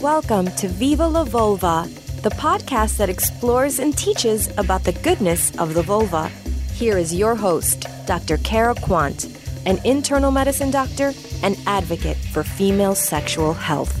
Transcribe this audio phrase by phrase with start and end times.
[0.00, 1.88] Welcome to Viva la Vulva,
[2.22, 6.28] the podcast that explores and teaches about the goodness of the vulva.
[6.72, 8.36] Here is your host, Dr.
[8.36, 9.26] Cara Quant,
[9.66, 13.92] an internal medicine doctor and advocate for female sexual health.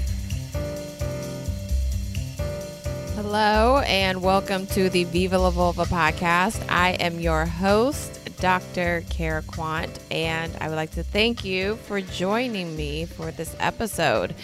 [3.16, 6.64] Hello, and welcome to the Viva la Vulva podcast.
[6.68, 9.02] I am your host, Dr.
[9.10, 14.36] Cara Quant, and I would like to thank you for joining me for this episode.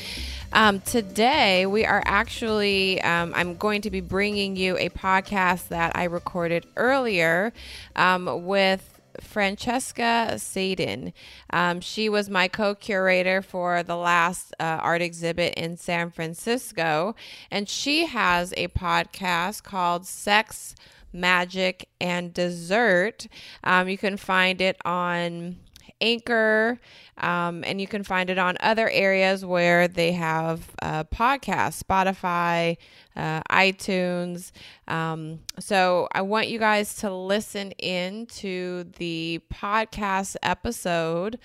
[0.56, 5.96] Um, today, we are actually, um, I'm going to be bringing you a podcast that
[5.96, 7.52] I recorded earlier
[7.96, 11.12] um, with Francesca Seiden.
[11.50, 17.16] Um, she was my co curator for the last uh, art exhibit in San Francisco,
[17.50, 20.76] and she has a podcast called Sex
[21.14, 23.26] Magick, and dessert.
[23.62, 25.56] Um, you can find it on
[26.04, 26.78] Anchor,
[27.18, 32.76] um, and you can find it on other areas where they have uh, podcasts, Spotify,
[33.16, 34.52] uh, iTunes.
[34.86, 41.38] Um, so I want you guys to listen in to the podcast episode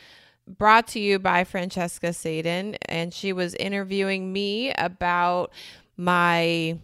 [0.57, 5.51] brought to you by Francesca Seiden, and she was interviewing me about
[5.95, 6.79] my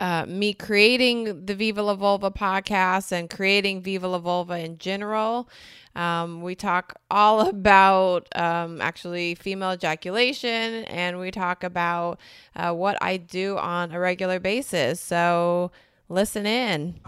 [0.00, 5.48] uh, me creating the Viva La Vulva podcast and creating Viva La Vulva in general.
[5.96, 12.20] Um, we talk all about um, actually female ejaculation and we talk about
[12.54, 15.00] uh, what I do on a regular basis.
[15.00, 15.72] So
[16.08, 17.00] listen in.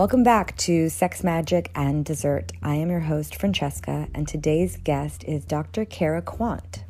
[0.00, 2.52] Welcome back to Sex Magick and Dessert.
[2.62, 5.84] I am your host, Francesca, and today's guest is Dr.
[5.84, 6.84] Cara Quant.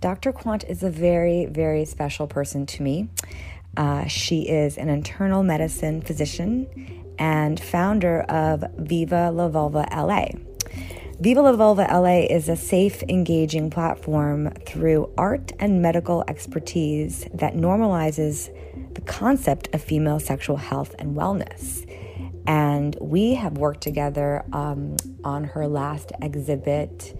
[0.00, 0.32] Dr.
[0.32, 3.10] Quant is a very, very special person to me.
[3.76, 6.66] Uh, she is an internal medicine physician
[7.18, 10.28] and founder of Viva La Vulva LA.
[11.20, 17.52] Viva La Vulva LA is a safe, engaging platform through art and medical expertise that
[17.52, 18.48] normalizes
[18.94, 21.86] the concept of female sexual health and wellness
[22.46, 27.16] and we have worked together um, on her last exhibit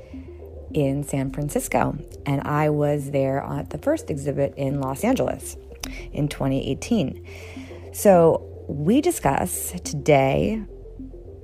[0.72, 1.98] in San Francisco.
[2.26, 5.56] And I was there at the first exhibit in Los Angeles
[6.12, 7.26] in 2018.
[7.92, 10.62] So we discuss today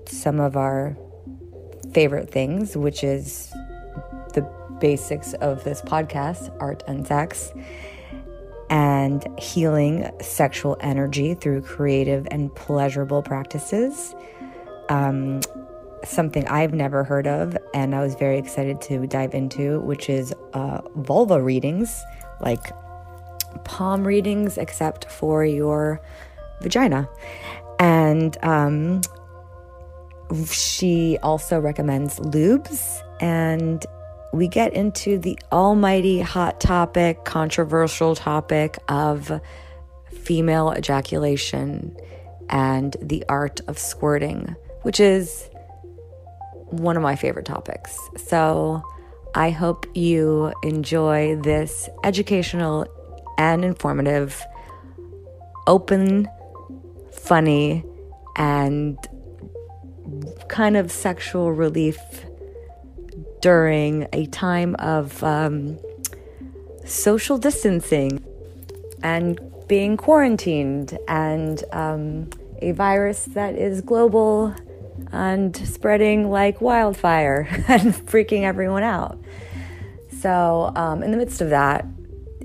[0.06, 0.96] some of our
[1.92, 3.50] favorite things, which is
[4.34, 4.48] the
[4.80, 7.52] basics of this podcast art and sex
[8.70, 14.14] and healing sexual energy through creative and pleasurable practices.
[14.88, 15.40] Um,
[16.04, 20.34] something I've never heard of, and I was very excited to dive into, which is
[20.52, 22.02] uh, vulva readings,
[22.40, 22.72] like
[23.64, 26.00] palm readings, except for your
[26.60, 27.08] vagina.
[27.78, 29.02] And um,
[30.50, 33.84] she also recommends lubes and
[34.36, 39.40] we get into the almighty hot topic, controversial topic of
[40.12, 41.96] female ejaculation
[42.48, 45.48] and the art of squirting, which is
[46.70, 47.98] one of my favorite topics.
[48.16, 48.82] So
[49.34, 52.86] I hope you enjoy this educational
[53.38, 54.42] and informative,
[55.66, 56.28] open,
[57.12, 57.84] funny,
[58.36, 58.98] and
[60.48, 61.98] kind of sexual relief
[63.46, 65.78] during a time of um,
[66.84, 68.20] social distancing
[69.04, 72.28] and being quarantined and um,
[72.60, 74.52] a virus that is global
[75.12, 79.16] and spreading like wildfire and freaking everyone out.
[80.20, 81.86] So, um, in the midst of that,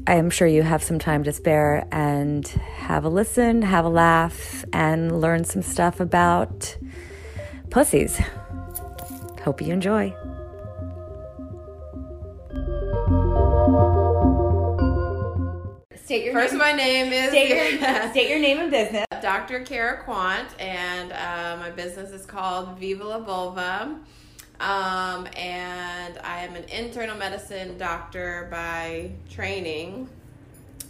[0.06, 3.90] I am sure you have some time to spare and have a listen, have a
[3.90, 6.78] laugh, and learn some stuff about
[7.72, 8.22] pussies.
[9.44, 10.16] Hope you enjoy.
[16.12, 16.60] State your First, name.
[16.60, 19.06] my name is state your, state your name and business.
[19.22, 19.62] Dr.
[19.62, 23.98] Cara Quant, and uh, my business is called Viva La Vulva.
[24.60, 30.10] Um, and I am an internal medicine doctor by training.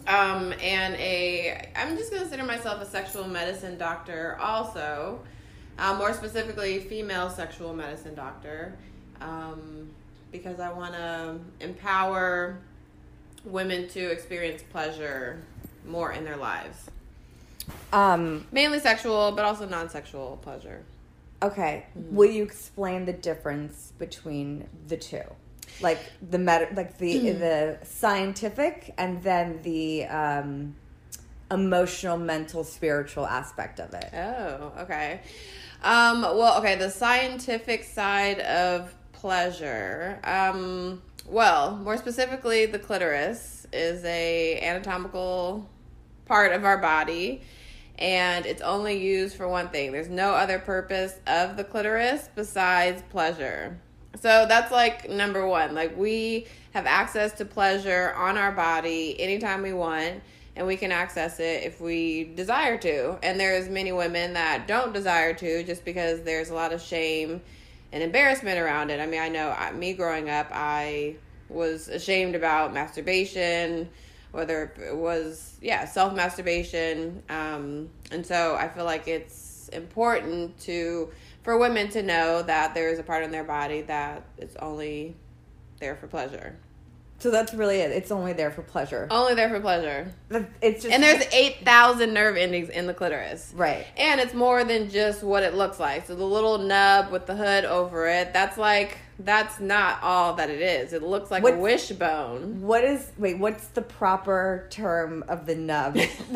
[0.08, 5.20] Um, and a, I'm just going to consider myself a sexual medicine doctor also.
[5.78, 8.76] Uh, more specifically, female sexual medicine doctor.
[9.22, 9.88] Um,
[10.32, 12.58] because I want to empower
[13.46, 15.42] women to experience pleasure
[15.86, 16.90] more in their lives.
[17.94, 20.84] Um, mainly sexual, but also non-sexual pleasure.
[21.44, 22.16] Okay, mm-hmm.
[22.16, 25.24] will you explain the difference between the two?
[25.82, 26.00] Like
[26.30, 27.40] the med- like the mm-hmm.
[27.40, 30.76] the scientific and then the um,
[31.50, 34.10] emotional, mental, spiritual aspect of it.
[34.14, 35.22] Oh, okay.
[35.84, 40.20] Um, well, okay, the scientific side of pleasure.
[40.24, 45.70] Um, well, more specifically, the clitoris is a anatomical
[46.26, 47.42] part of our body
[47.98, 49.92] and it's only used for one thing.
[49.92, 53.80] There's no other purpose of the clitoris besides pleasure.
[54.20, 55.74] So that's like number 1.
[55.74, 60.22] Like we have access to pleasure on our body anytime we want
[60.56, 63.18] and we can access it if we desire to.
[63.24, 67.42] And there's many women that don't desire to just because there's a lot of shame
[67.92, 69.00] and embarrassment around it.
[69.00, 71.16] I mean, I know me growing up, I
[71.50, 73.90] was ashamed about masturbation,
[74.32, 81.10] whether it was yeah self masturbation, um, and so I feel like it's important to
[81.44, 85.16] for women to know that there is a part in their body that is only
[85.80, 86.58] there for pleasure.
[87.22, 87.92] So that's really it.
[87.92, 89.08] It's only there for pleasure.
[89.12, 90.12] Only there for pleasure.
[90.60, 93.54] It's just and there's eight thousand nerve endings in the clitoris.
[93.56, 93.86] Right.
[93.96, 96.08] And it's more than just what it looks like.
[96.08, 100.50] So the little nub with the hood over it, that's like that's not all that
[100.50, 100.94] it is.
[100.94, 102.62] It looks like what's, a wishbone.
[102.64, 105.96] What is wait, what's the proper term of the nub?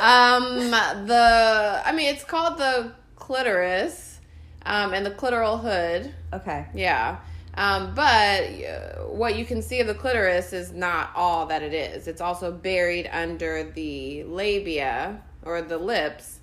[0.00, 0.70] um
[1.06, 4.18] the I mean it's called the clitoris
[4.64, 6.14] um and the clitoral hood.
[6.32, 6.64] Okay.
[6.72, 7.18] Yeah.
[7.60, 11.74] Um, but uh, what you can see of the clitoris is not all that it
[11.74, 12.08] is.
[12.08, 16.38] It's also buried under the labia or the lips,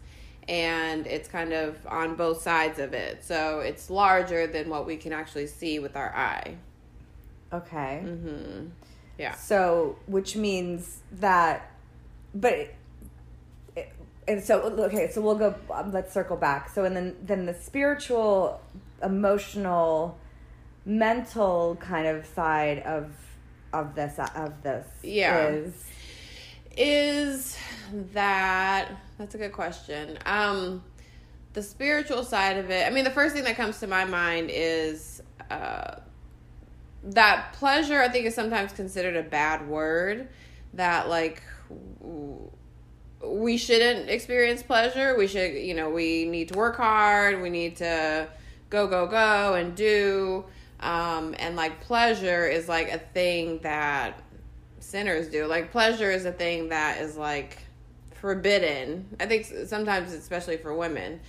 [0.48, 3.26] and it's kind of on both sides of it.
[3.26, 6.56] So it's larger than what we can actually see with our eye.
[7.52, 8.04] Okay.
[8.06, 8.68] Mm-hmm.
[9.18, 9.34] Yeah.
[9.34, 11.72] So, which means that,
[12.36, 12.54] but.
[12.54, 12.76] It,
[14.28, 15.56] and so okay, so we'll go.
[15.72, 16.70] Um, let's circle back.
[16.70, 18.62] So, and then then the spiritual,
[19.02, 20.20] emotional,
[20.88, 23.12] mental kind of side of
[23.74, 25.48] of this of this yeah.
[25.50, 25.86] is
[26.78, 27.58] is
[28.14, 30.18] that that's a good question.
[30.26, 30.84] Um
[31.54, 34.52] the spiritual side of it i mean the first thing that comes to my mind
[34.54, 35.96] is uh
[37.02, 40.28] that pleasure i think is sometimes considered a bad word
[40.76, 41.42] that like
[43.24, 45.18] we shouldn't experience pleasure.
[45.18, 47.42] We should you know we need to work hard.
[47.42, 48.28] We need to
[48.70, 50.46] go go go and do
[50.80, 54.22] um, and like pleasure is like a thing that
[54.80, 55.46] sinners do.
[55.46, 57.60] Like pleasure is a thing that is like
[58.16, 59.16] forbidden.
[59.20, 61.20] I think sometimes, especially for women.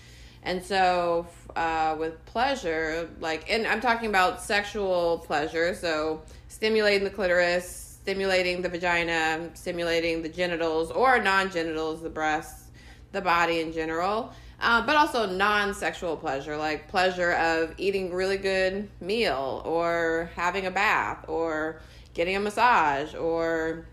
[0.42, 7.10] And so, uh, with pleasure, like, and I'm talking about sexual pleasure, so stimulating the
[7.10, 12.68] clitoris, stimulating the vagina, stimulating the genitals or non genitals, the breasts,
[13.12, 18.88] the body in general uh, but also non-sexual pleasure like pleasure of eating really good
[19.00, 21.81] meal or having a bath or
[22.14, 23.87] getting a massage or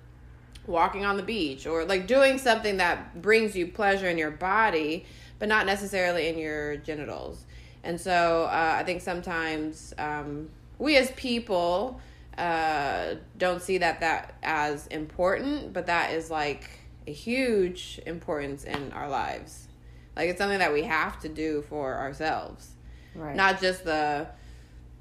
[0.68, 5.06] walking on the beach or like doing something that brings you pleasure in your body
[5.38, 7.46] but not necessarily in your genitals.
[7.84, 12.02] And so uh, i think sometimes um, we as people
[12.38, 16.68] uh, don't see that that as important but that is like
[17.08, 19.68] a huge importance in our lives
[20.16, 22.70] like it's something that we have to do for ourselves.
[23.14, 23.36] Right.
[23.36, 24.28] Not just the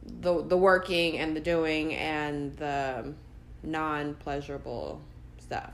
[0.05, 3.15] the the working and the doing and the
[3.63, 5.01] non-pleasurable
[5.39, 5.73] stuff.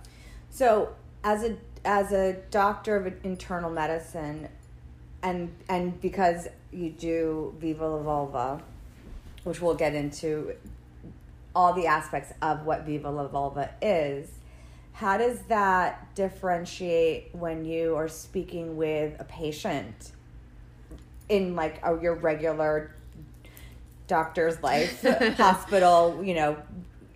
[0.50, 0.94] So,
[1.24, 4.48] as a as a doctor of internal medicine
[5.22, 8.62] and and because you do Viva la Vulva,
[9.44, 10.54] which we'll get into
[11.54, 14.28] all the aspects of what Viva la Vulva is,
[15.00, 20.12] how does that differentiate when you are speaking with a patient
[21.30, 22.94] in like a, your regular
[24.06, 25.02] doctor's life,
[25.38, 26.54] hospital, you know,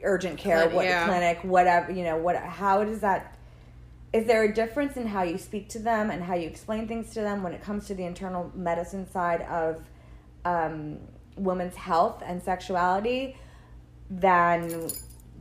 [0.03, 1.05] urgent care, Clin- what yeah.
[1.07, 3.37] clinic, whatever, you know, what how does that
[4.15, 7.13] is there a difference in how you speak to them and how you explain things
[7.13, 9.83] to them when it comes to the internal medicine side of
[10.47, 10.97] um,
[11.37, 13.37] women's health and sexuality
[14.09, 14.89] than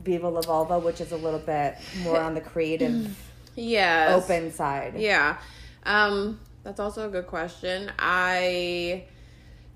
[0.04, 3.16] Viva La Vulva, which is a little bit more on the creative,
[3.56, 4.94] yeah, open side.
[4.96, 5.38] Yeah,
[5.84, 7.90] um, that's also a good question.
[7.98, 9.04] I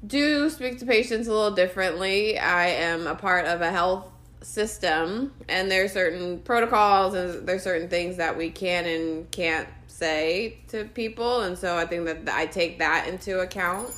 [0.06, 2.38] do speak to patients a little differently.
[2.38, 4.06] I am a part of a health
[4.42, 10.58] system, and there's certain protocols and there's certain things that we can and can't say
[10.68, 13.90] to people, and so I think that I take that into account.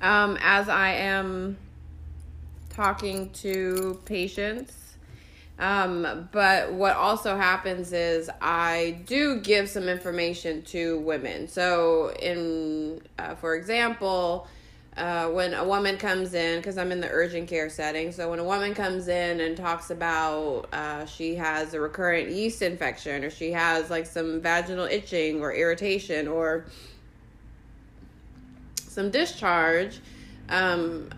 [0.00, 1.56] Um, as I am
[2.74, 4.96] talking to patients.
[5.58, 11.46] Um, but what also happens is I do give some information to women.
[11.46, 14.48] So, in uh, for example,
[14.96, 18.40] uh, when a woman comes in, because I'm in the urgent care setting, so when
[18.40, 23.30] a woman comes in and talks about uh, she has a recurrent yeast infection or
[23.30, 26.66] she has like some vaginal itching or irritation or
[28.76, 30.00] some discharge,
[30.48, 31.10] um,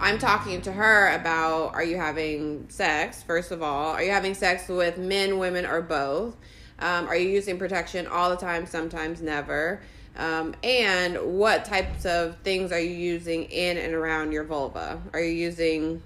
[0.00, 3.94] I'm talking to her about are you having sex, first of all?
[3.94, 6.36] Are you having sex with men, women, or both?
[6.78, 9.82] Um, are you using protection all the time, sometimes never?
[10.16, 15.02] Um, and what types of things are you using in and around your vulva?
[15.12, 16.00] Are you using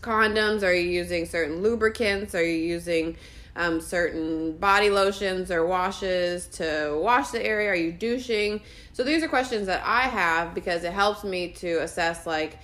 [0.00, 0.62] condoms?
[0.62, 2.36] Are you using certain lubricants?
[2.36, 3.16] Are you using
[3.56, 7.70] um, certain body lotions or washes to wash the area?
[7.70, 8.60] Are you douching?
[8.92, 12.58] So these are questions that I have because it helps me to assess like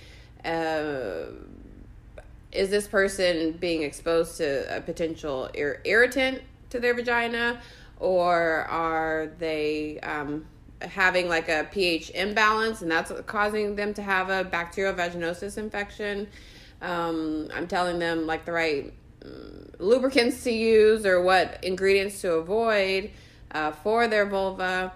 [0.45, 1.31] uh,
[2.51, 7.59] is this person being exposed to a potential ir- irritant to their vagina
[7.99, 10.45] or are they um,
[10.81, 16.27] having like a pH imbalance and that's causing them to have a bacterial vaginosis infection?
[16.81, 22.33] Um, I'm telling them like the right um, lubricants to use or what ingredients to
[22.33, 23.11] avoid
[23.51, 24.91] uh, for their vulva.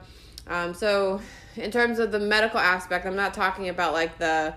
[0.48, 1.22] Um, so,
[1.56, 4.56] in terms of the medical aspect, I'm not talking about like the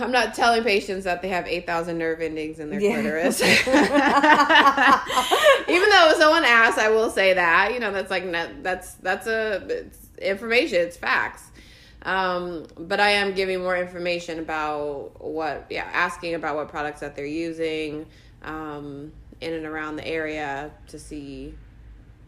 [0.00, 2.94] I'm not telling patients that they have 8,000 nerve endings in their yeah.
[2.94, 3.40] clitoris.
[5.68, 7.72] Even though someone asks, I will say that.
[7.72, 8.30] You know, that's like,
[8.62, 11.50] that's, that's a, it's information, it's facts.
[12.02, 17.16] Um, but I am giving more information about what, yeah, asking about what products that
[17.16, 18.06] they're using
[18.42, 21.54] um, in and around the area to see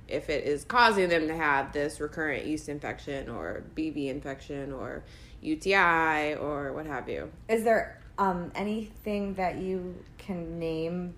[0.08, 5.02] if it is causing them to have this recurrent yeast infection or BV infection or
[5.40, 7.30] UTI or what have you.
[7.48, 11.14] Is there um, anything that you can name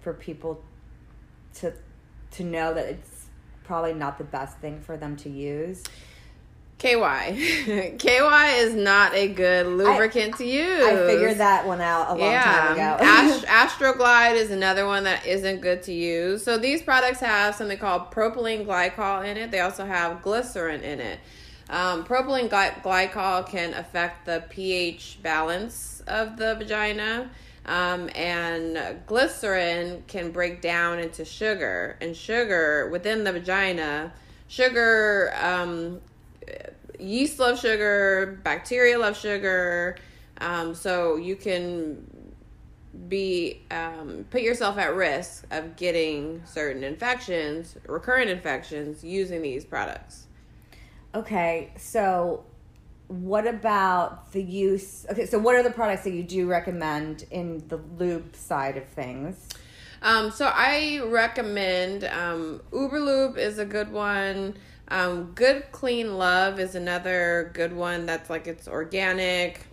[0.00, 0.62] for people
[1.54, 1.72] to
[2.32, 3.26] to know that it's
[3.64, 5.82] probably not the best thing for them to use?
[6.80, 7.96] KY.
[7.98, 10.82] KY is not a good lubricant I, to use.
[10.82, 12.42] I figured that one out a long yeah.
[12.42, 12.96] time ago.
[13.00, 16.42] Ast- Astroglide is another one that isn't good to use.
[16.42, 19.50] So these products have something called propylene glycol in it.
[19.50, 21.20] They also have glycerin in it.
[21.70, 27.30] Um, propylene gly- glycol can affect the pH balance of the vagina.
[27.66, 34.12] Um, and glycerin can break down into sugar, and sugar within the vagina,
[34.48, 36.00] sugar um,
[36.98, 39.96] yeast love sugar, bacteria love sugar.
[40.40, 42.06] Um, so you can
[43.08, 50.26] be um, put yourself at risk of getting certain infections, recurrent infections, using these products.
[51.14, 52.44] Okay, so
[53.08, 55.04] what about the use?
[55.10, 58.86] Okay, so what are the products that you do recommend in the lube side of
[58.86, 59.48] things?
[60.02, 64.54] Um, so I recommend um, Uberlube is a good one.
[64.88, 69.66] Um, Good Clean Love is another good one that's like it's organic.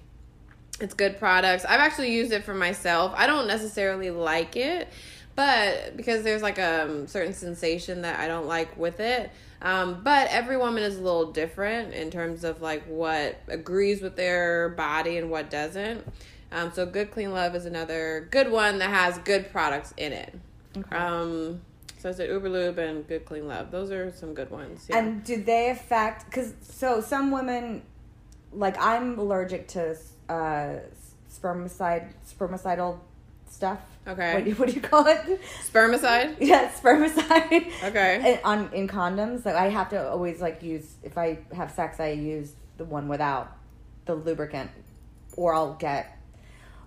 [0.80, 1.66] It's good products.
[1.66, 3.14] I've actually used it for myself.
[3.16, 4.90] I don't necessarily like it,
[5.36, 9.32] but because there's like a um, certain sensation that I don't like with it.
[9.62, 14.16] Um, but every woman is a little different in terms of like what agrees with
[14.16, 16.06] their body and what doesn't.
[16.52, 20.34] Um, so Good Clean Love is another good one that has good products in it.
[20.78, 20.96] Okay.
[20.96, 21.62] Um,
[21.98, 23.72] so I said Uberlube and Good Clean Love.
[23.72, 24.86] Those are some good ones.
[24.90, 25.00] Yeah.
[25.00, 26.26] And do they affect?
[26.26, 27.82] Because so some women,
[28.54, 29.98] like I'm allergic to
[30.30, 30.76] uh,
[31.30, 33.00] spermicide, spermicidal
[33.50, 33.80] stuff.
[34.08, 34.36] Okay.
[34.36, 35.42] What do, you, what do you call it?
[35.64, 36.38] Spermicide.
[36.40, 37.72] yeah, spermicide.
[37.84, 38.40] Okay.
[38.46, 42.12] on in condoms, like I have to always like use if I have sex, I
[42.12, 43.52] use the one without
[44.06, 44.72] the lubricant,
[45.36, 46.18] or I'll get,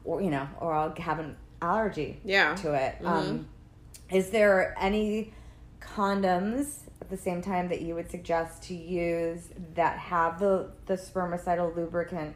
[0.04, 2.20] or you know, or I'll have an allergy.
[2.24, 2.54] Yeah.
[2.56, 2.96] To it.
[2.96, 3.06] Mm-hmm.
[3.06, 3.48] Um,
[4.10, 5.32] is there any
[5.80, 10.94] condoms at the same time that you would suggest to use that have the the
[10.94, 12.34] spermicidal lubricant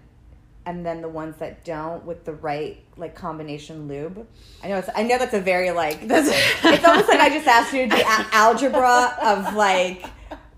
[0.67, 4.27] and then the ones that don't with the right like combination lube.
[4.63, 6.29] I know it's I know that's a very like that's
[6.65, 10.05] it's almost like I just asked you to do a- algebra of like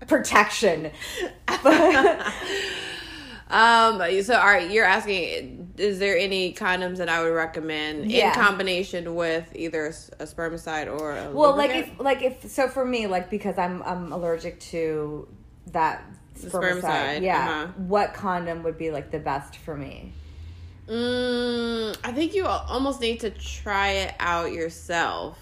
[0.07, 0.91] protection.
[3.49, 8.29] um so all right, you're asking is there any condoms that I would recommend yeah.
[8.29, 11.99] in combination with either a, spermicide or a well, lubricant?
[11.99, 15.27] like if like if so for me, like because I'm I'm allergic to
[15.67, 16.03] that
[16.37, 16.81] spermicide.
[16.81, 17.21] spermicide.
[17.21, 17.67] Yeah, uh-huh.
[17.77, 20.13] what condom would be like the best for me?
[20.87, 25.37] Mm, I think you almost need to try it out yourself.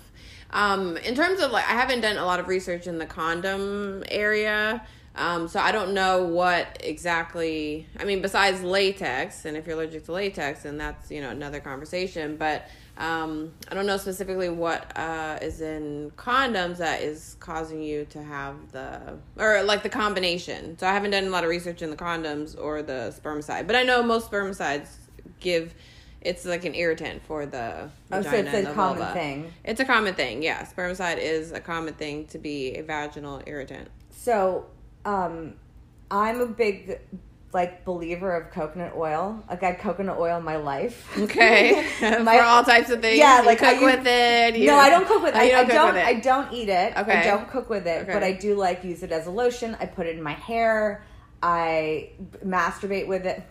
[0.52, 4.04] Um, in terms of like, I haven't done a lot of research in the condom
[4.10, 4.86] area.
[5.18, 7.88] Um, so I don't know what exactly.
[7.98, 11.60] I mean, besides latex, and if you're allergic to latex, then that's you know another
[11.62, 12.36] conversation.
[12.36, 18.06] But um, I don't know specifically what uh, is in condoms that is causing you
[18.06, 20.78] to have the or like the combination.
[20.78, 23.76] So I haven't done a lot of research in the condoms or the spermicide, but
[23.76, 24.88] I know most spermicides
[25.40, 25.74] give
[26.22, 29.14] it's like an irritant for the oh, so it's a common vulva.
[29.14, 29.54] thing.
[29.64, 30.42] It's a common thing.
[30.42, 33.90] Yeah, spermicide is a common thing to be a vaginal irritant.
[34.10, 34.66] So
[35.06, 35.54] um,
[36.10, 37.00] I'm a big
[37.56, 39.42] like believer of coconut oil.
[39.50, 41.18] Like I had coconut oil in my life.
[41.18, 41.88] Okay,
[42.22, 43.18] My- for all types of things.
[43.18, 44.58] Yeah, You like, I cook with it.
[44.58, 45.48] you- no, I don't cook with Oh, it.
[45.48, 45.96] you I, I don't.
[45.96, 46.96] I don't eat it.
[46.98, 47.14] Okay.
[47.20, 48.14] I don't cook with it, Okay.
[48.14, 49.76] but I do like use it as a lotion.
[49.80, 51.04] I put it in my hair.
[51.42, 52.10] I
[52.46, 53.42] masturbate with it.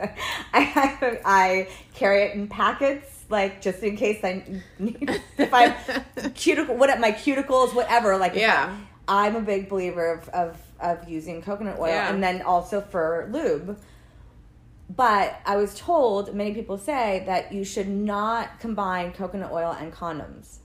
[0.00, 0.10] I,
[0.54, 4.42] I, I carry it in packets, like just in case I
[4.78, 5.72] need if I
[6.34, 8.16] cuticle what my cuticles, whatever.
[8.16, 8.74] Like Yeah.
[9.06, 12.10] I, I'm a big believer of, of of using coconut oil, Yeah.
[12.10, 13.78] and then also for lube.
[14.90, 19.92] But I was told many people say that you should not combine coconut oil and
[19.92, 20.58] condoms.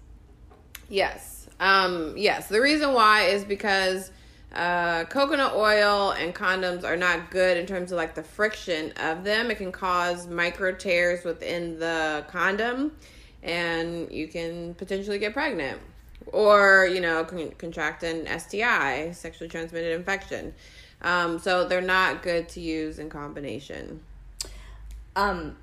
[0.88, 1.48] Yes.
[1.60, 2.48] Um, yes.
[2.48, 4.12] The reason why is because
[4.54, 9.24] uh, coconut oil and condoms are not good in terms of like the friction of
[9.24, 9.52] them.
[9.52, 12.94] It can cause micro tears within the condom,
[13.42, 15.80] and you can potentially get pregnant
[16.28, 20.54] or you know con- contract an STI, sexually transmitted infection.
[21.02, 24.02] Um, so they're not good to use in combination.
[25.16, 25.58] Um,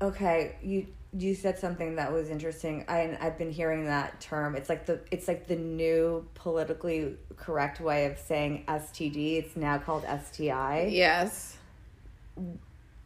[0.00, 0.86] okay, you
[1.18, 2.84] you said something that was interesting.
[2.88, 4.54] I I've been hearing that term.
[4.54, 9.38] It's like the it's like the new politically correct way of saying STD.
[9.38, 10.88] It's now called STI.
[10.90, 11.56] Yes.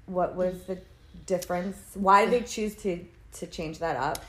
[0.06, 0.78] What was the
[1.26, 1.76] difference?
[1.94, 4.24] Why did they choose to to change that up?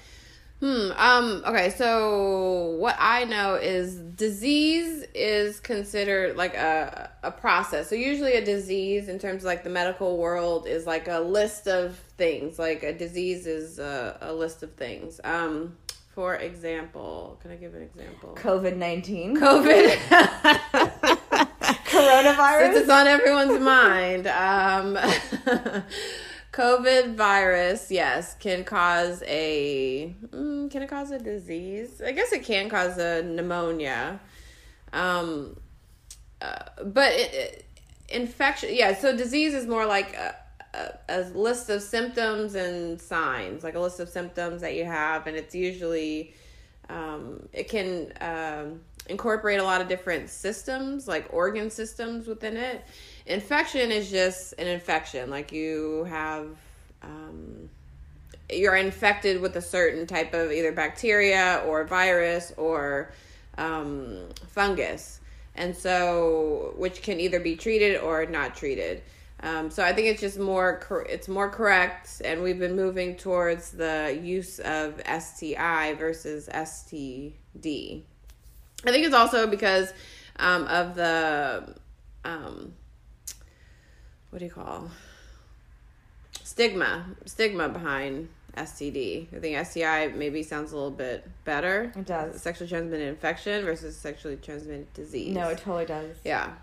[0.61, 0.91] Hmm.
[0.95, 1.43] Um.
[1.45, 1.71] Okay.
[1.71, 7.89] So what I know is disease is considered like a a process.
[7.89, 11.67] So usually a disease, in terms of like the medical world, is like a list
[11.67, 12.59] of things.
[12.59, 15.19] Like a disease is a, a list of things.
[15.23, 15.77] Um.
[16.13, 18.35] For example, can I give an example?
[18.35, 19.97] COVID nineteen, COVID.
[21.91, 22.73] coronavirus.
[22.73, 24.97] Since it's on everyone's mind, um,
[26.51, 32.01] COVID virus, yes, can cause a mm, can it cause a disease?
[32.05, 34.19] I guess it can cause a pneumonia.
[34.91, 35.55] Um,
[36.41, 37.65] uh, but it, it,
[38.09, 38.93] infection, yeah.
[38.95, 40.35] So disease is more like a,
[40.73, 45.27] a, a list of symptoms and signs, like a list of symptoms that you have,
[45.27, 46.33] and it's usually
[46.89, 52.83] um, it can um, incorporate a lot of different systems, like organ systems within it.
[53.25, 56.47] Infection is just an infection, like you have.
[57.03, 57.69] Um,
[58.51, 63.13] you're infected with a certain type of either bacteria or virus or
[63.57, 65.21] um, fungus,
[65.55, 69.01] and so which can either be treated or not treated.
[69.43, 73.71] Um, so I think it's just more it's more correct, and we've been moving towards
[73.71, 78.03] the use of STI versus STD.
[78.83, 79.93] I think it's also because
[80.37, 81.75] um, of the
[82.23, 82.73] um,
[84.31, 84.89] what do you call
[86.43, 89.33] stigma stigma behind STD.
[89.35, 91.91] I think STI maybe sounds a little bit better.
[91.95, 92.41] It does.
[92.41, 95.33] Sexually transmitted infection versus sexually transmitted disease.
[95.33, 96.17] no, it totally does.
[96.23, 96.53] Yeah.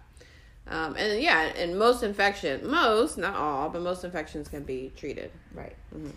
[0.67, 5.31] Um, and yeah, and most infection, most, not all, but most infections can be treated.
[5.55, 5.75] Right.
[5.95, 6.11] Mm-hmm.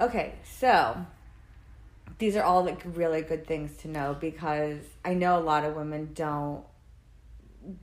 [0.00, 0.98] Okay, so
[2.18, 5.74] these are all like really good things to know because I know a lot of
[5.74, 6.62] women don't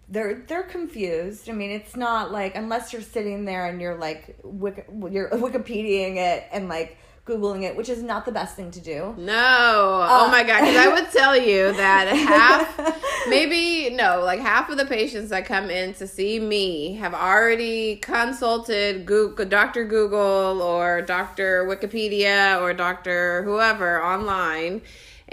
[0.10, 1.50] they're they're confused.
[1.50, 6.18] I mean, it's not like unless you're sitting there and you're like Wiki, you're Wikipediaing
[6.18, 9.16] it and like googling it, which is not the best thing to do.
[9.18, 10.06] No.
[10.10, 10.60] oh my God.
[10.60, 15.46] Because I would tell you that half, maybe, no, like half of the patients that
[15.46, 19.86] come in to see me have already consulted Google, Dr.
[19.86, 21.66] Google or Dr.
[21.66, 23.44] Wikipedia or Dr.
[23.44, 24.82] whoever online.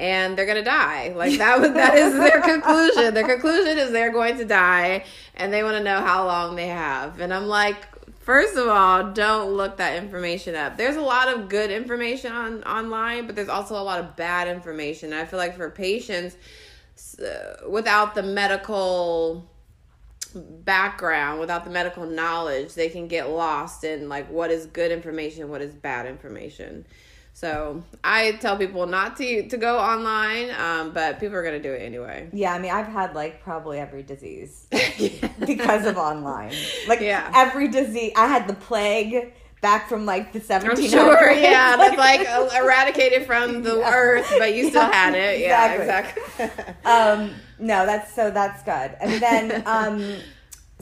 [0.00, 1.12] And they're gonna die.
[1.14, 3.12] Like that was that is their conclusion.
[3.12, 6.68] Their conclusion is they're going to die, and they want to know how long they
[6.68, 7.20] have.
[7.20, 7.86] And I'm like,
[8.20, 10.76] First of all, don't look that information up.
[10.76, 14.46] There's a lot of good information on online, but there's also a lot of bad
[14.46, 15.12] information.
[15.12, 16.36] I feel like for patients
[17.18, 19.50] uh, without the medical
[20.34, 25.48] background, without the medical knowledge, they can get lost in like what is good information,
[25.48, 26.86] what is bad information.
[27.40, 31.72] So I tell people not to to go online, um, but people are gonna do
[31.72, 32.28] it anyway.
[32.34, 34.66] Yeah, I mean, I've had like probably every disease
[35.46, 36.52] because of online.
[36.86, 37.32] Like Yeah.
[37.34, 40.82] every disease, I had the plague back from like the 1700s.
[40.84, 42.28] I'm sure, yeah, that's like
[42.62, 45.40] eradicated from the earth, but you still had it.
[45.40, 46.44] Yeah, exactly.
[46.44, 46.90] exactly.
[46.90, 50.16] um no that's so that's good and then um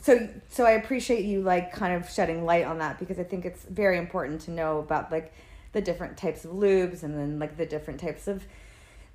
[0.01, 3.45] so so i appreciate you like kind of shedding light on that because i think
[3.45, 5.33] it's very important to know about like
[5.73, 8.45] the different types of lubes and then like the different types of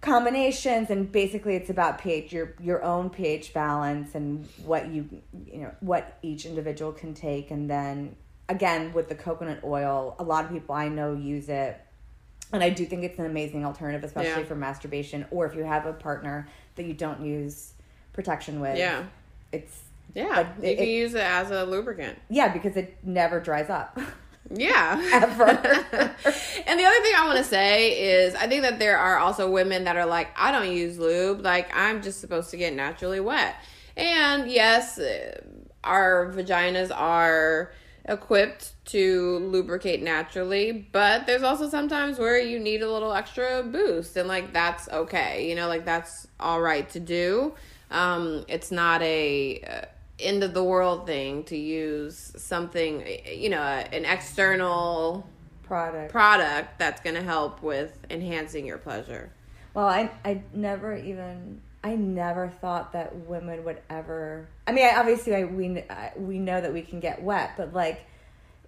[0.01, 5.07] combinations and basically it's about pH your your own pH balance and what you
[5.47, 8.13] you know what each individual can take and then
[8.49, 11.79] again with the coconut oil a lot of people I know use it
[12.51, 14.47] and I do think it's an amazing alternative especially Yeah.
[14.47, 17.71] for masturbation or if you have a partner that you don't use
[18.11, 19.05] protection with Yeah.
[19.53, 22.19] it's Yeah, But you it- can it- use it as a lubricant.
[22.29, 23.97] Yeah, because it never dries up.
[24.55, 25.01] Yeah.
[25.13, 25.43] Ever.
[25.49, 29.49] and the other thing I want to say is I think that there are also
[29.49, 31.41] women that are like, I don't use lube.
[31.41, 33.55] Like, I'm just supposed to get naturally wet.
[33.97, 35.41] And yes, uh,
[35.83, 37.71] our vaginas are
[38.05, 44.17] equipped to lubricate naturally, but there's also sometimes where you need a little extra boost.
[44.17, 45.49] And like, that's okay.
[45.49, 47.53] You know, like, that's all right to do.
[47.91, 49.87] Um, it's not a.
[50.19, 55.27] End of the world thing to use something you know an external
[55.63, 56.11] Product.
[56.11, 59.31] product that's going to help with enhancing your pleasure
[59.73, 64.47] Well, I I never even I never thought that women would ever.
[64.65, 67.73] I mean, I, obviously, I, we I, we know that we can get wet, but
[67.73, 68.05] like,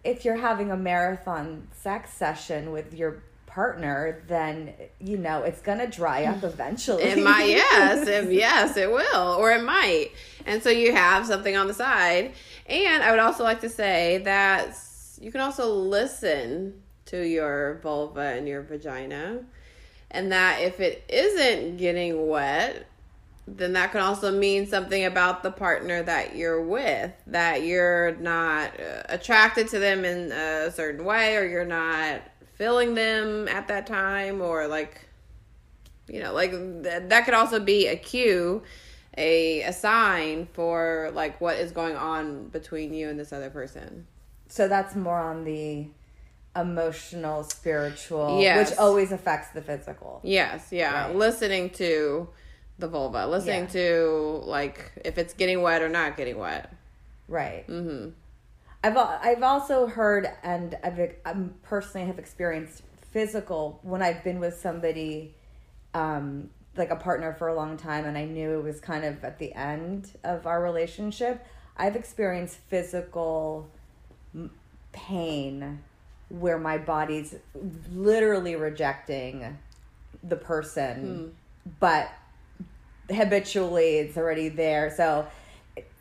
[0.03, 3.23] if you're having a marathon sex session with your
[3.55, 7.03] partner, then you know it's gonna dry up eventually.
[7.03, 10.11] it might yes if, yes it will or it might.
[10.45, 12.33] And so you have something on the side.
[12.67, 14.77] And i would also like to say that
[15.21, 19.39] you can also listen to your vulva and your vagina.
[20.11, 22.87] And that if it isn't getting wet
[23.47, 28.71] then that can also mean something about the partner that you're with that you're not
[28.79, 32.21] uh, attracted to them in a certain way or you're not
[32.55, 35.07] feeling them at that time or like
[36.07, 38.61] you know like th- that could also be a cue
[39.17, 44.05] a a sign for like what is going on between you and this other person
[44.47, 45.87] so that's more on the
[46.55, 48.69] emotional, spiritual, Yes.
[48.69, 50.21] which always affects the physical.
[50.23, 51.15] yes yeah Right.
[51.15, 52.29] listening to
[52.79, 53.67] the vulva listening Yeah.
[53.81, 56.71] to like if it's getting wet or not getting wet
[57.27, 57.67] Right.
[57.67, 58.09] mm-hmm
[58.85, 64.59] I've I've also heard and I've um, personally have experienced physical when I've been with
[64.59, 65.33] somebody
[65.95, 69.23] um, like a partner for a long time and I knew it was kind of
[69.23, 71.43] at the end of our relationship.
[71.75, 73.67] I've experienced physical
[74.91, 75.81] pain
[76.29, 77.33] where my body's
[77.91, 79.57] literally rejecting
[80.21, 81.35] the person,
[81.79, 82.11] but
[83.09, 84.93] habitually it's already there.
[84.95, 85.25] So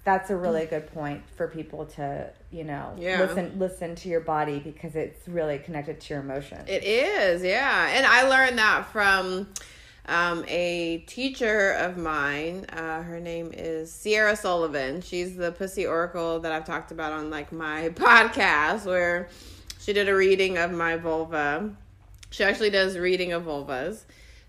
[0.05, 3.21] that's a really good point for people to, you know, Yeah.
[3.21, 6.65] listen listen to your body because it's really connected to your emotions.
[6.69, 7.89] It is, yeah.
[7.91, 9.49] And I learned that from
[10.07, 12.67] um, a teacher of mine.
[12.71, 15.01] Uh, her name is Sierra Sullivan.
[15.01, 19.29] She's the Pussy Oracle that I've talked about on like my podcast, where
[19.81, 21.75] she did a reading of my vulva.
[22.31, 24.03] She actually does reading of vulvas,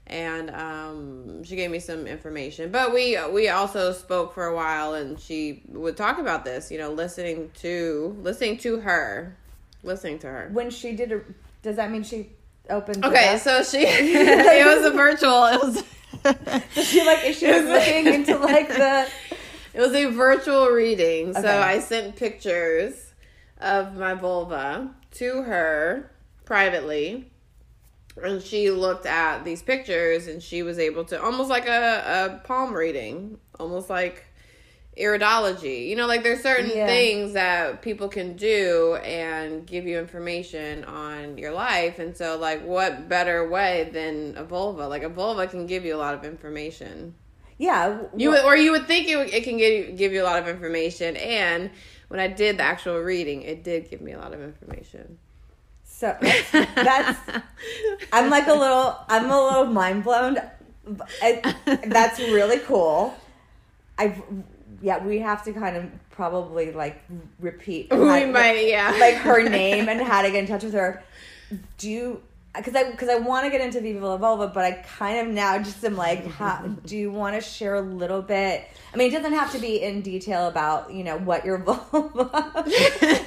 [0.08, 2.72] and um, she gave me some information.
[2.72, 6.72] But we we also spoke for a while, and she would talk about this.
[6.72, 9.36] You know, listening to listening to her,
[9.84, 10.50] listening to her.
[10.52, 11.22] when she did a,
[11.64, 12.30] does that mean she
[12.70, 15.84] opened Okay, so she it was a virtual it was
[16.88, 19.08] she like she was looking into like the
[19.74, 21.34] it was a virtual reading.
[21.34, 23.14] So I sent pictures
[23.60, 26.12] of my vulva to her
[26.46, 27.30] privately.
[28.22, 32.48] And she looked at these pictures and she was able to almost like a, a
[32.48, 34.26] palm reading, almost like
[34.98, 35.88] iridology.
[35.90, 36.86] You know, like there's certain Yeah.
[36.86, 42.00] things that people can do and give you information on your life.
[42.00, 44.88] And so like what better way than a vulva?
[44.88, 47.16] Like a vulva can give you a lot of information.
[47.58, 50.40] yeah You would, or you would think it, it can give give you a lot
[50.40, 51.72] of information, and
[52.10, 55.18] when I did the actual reading, it did give me a lot of information.
[55.98, 57.20] So that's, that's
[58.12, 60.38] I'm like a little I'm a little mind blown.
[61.22, 61.56] I,
[61.88, 63.16] that's really cool.
[63.98, 64.22] I
[64.82, 67.02] yeah we have to kind of probably like
[67.40, 70.74] repeat we how- might, yeah, like her name and how to get in touch with
[70.74, 71.02] her.
[71.78, 72.22] Do you?
[72.58, 75.34] Because I because I want to get into Viva La Vulva, but I kind of
[75.34, 76.26] now just am like,
[76.86, 78.68] do you want to share a little bit?
[78.94, 82.12] I mean, it doesn't have to be in detail about you know what your vulva,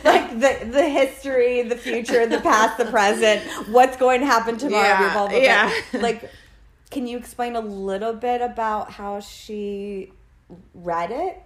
[0.04, 4.82] like the the history, the future, the past, the present, what's going to happen tomorrow.
[4.82, 5.72] Yeah, vulva, but, yeah.
[5.94, 6.30] like,
[6.90, 10.12] can you explain a little bit about how she
[10.74, 11.42] read it?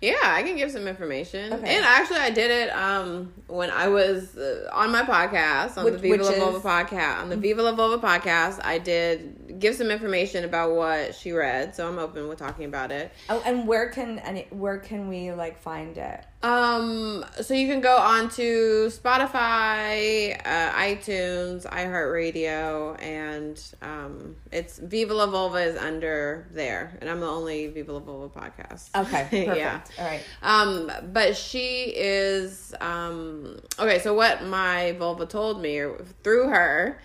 [0.00, 1.52] Yeah, I can give some information.
[1.52, 1.76] Okay.
[1.76, 5.94] And actually, I did it um, when I was uh, on my podcast, on Which-
[5.94, 7.20] the Viva La Vulva is- podcast.
[7.22, 11.74] On the Viva La Vulva podcast, I did give some information about what she read,
[11.74, 13.10] so I'm open with talking about it.
[13.30, 16.24] Oh, and where can any where can we like find it?
[16.42, 25.14] Um, so you can go on to Spotify, uh, iTunes, iHeartRadio, and um, it's Viva
[25.14, 28.90] La Vulva is under there, and I'm the only Viva La Vulva podcast.
[28.94, 29.56] Okay, perfect.
[29.56, 29.80] yeah.
[29.98, 30.22] All right.
[30.42, 37.00] Um, but she is um okay, so what my vulva told me or through her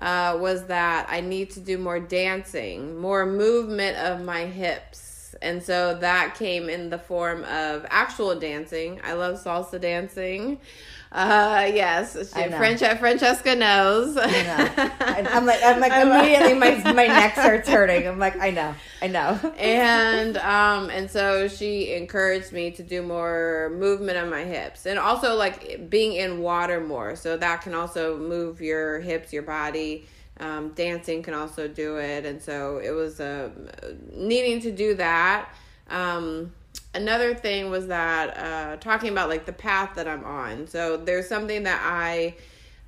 [0.00, 5.09] uh was that I need to do more dancing, more movement of my hips.
[5.42, 9.00] And so that came in the form of actual dancing.
[9.02, 10.60] I love salsa dancing.
[11.12, 14.16] Uh, yes, she, Fran- Francesca knows.
[14.16, 14.30] I
[15.22, 15.26] know.
[15.28, 18.06] I'm like, I'm like immediately my my neck starts hurting.
[18.06, 18.72] I'm like, I know,
[19.02, 19.36] I know.
[19.58, 25.00] and um, and so she encouraged me to do more movement on my hips, and
[25.00, 27.16] also like being in water more.
[27.16, 30.06] So that can also move your hips, your body.
[30.40, 33.50] Um, dancing can also do it, and so it was uh,
[34.12, 35.50] needing to do that.
[35.88, 36.52] Um,
[36.94, 40.66] another thing was that uh, talking about like the path that I'm on.
[40.66, 42.34] So there's something that I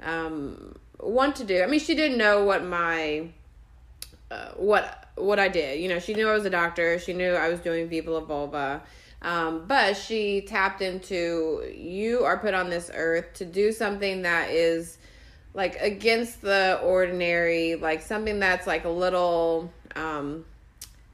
[0.02, 1.62] um, want to do.
[1.62, 3.28] I mean, she didn't know what my
[4.30, 5.80] uh, what what I did.
[5.80, 6.98] You know, she knew I was a doctor.
[6.98, 8.82] She knew I was doing Viva La Vulva.
[9.20, 14.50] Um, but she tapped into you are put on this earth to do something that
[14.50, 14.98] is
[15.54, 20.44] like against the ordinary, like something that's like a little um,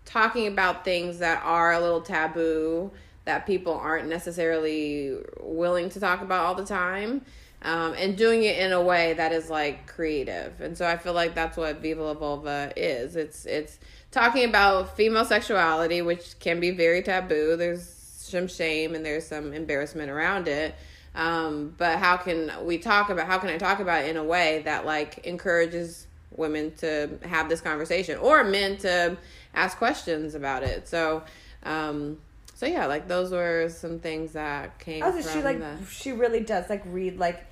[0.05, 2.91] talking about things that are a little taboo
[3.25, 7.21] that people aren't necessarily willing to talk about all the time
[7.63, 10.61] um, and doing it in a way that is like creative.
[10.61, 13.17] And so i feel like that's what viva la vulva is.
[13.17, 13.79] It's it's
[14.11, 17.57] talking about female sexuality which can be very taboo.
[17.57, 20.75] There's some shame and there's some embarrassment around it
[21.19, 24.25] um, but how can we talk about how can i talk about it in a
[24.25, 26.07] way that like encourages
[26.39, 29.17] women to have this conversation or men to
[29.55, 30.89] ask questions about it.
[30.89, 31.23] So,
[31.65, 32.19] um,
[32.55, 35.03] so yeah, like those were some things that came.
[35.03, 35.77] Oh, so she like the...
[35.91, 37.45] she really does like read like.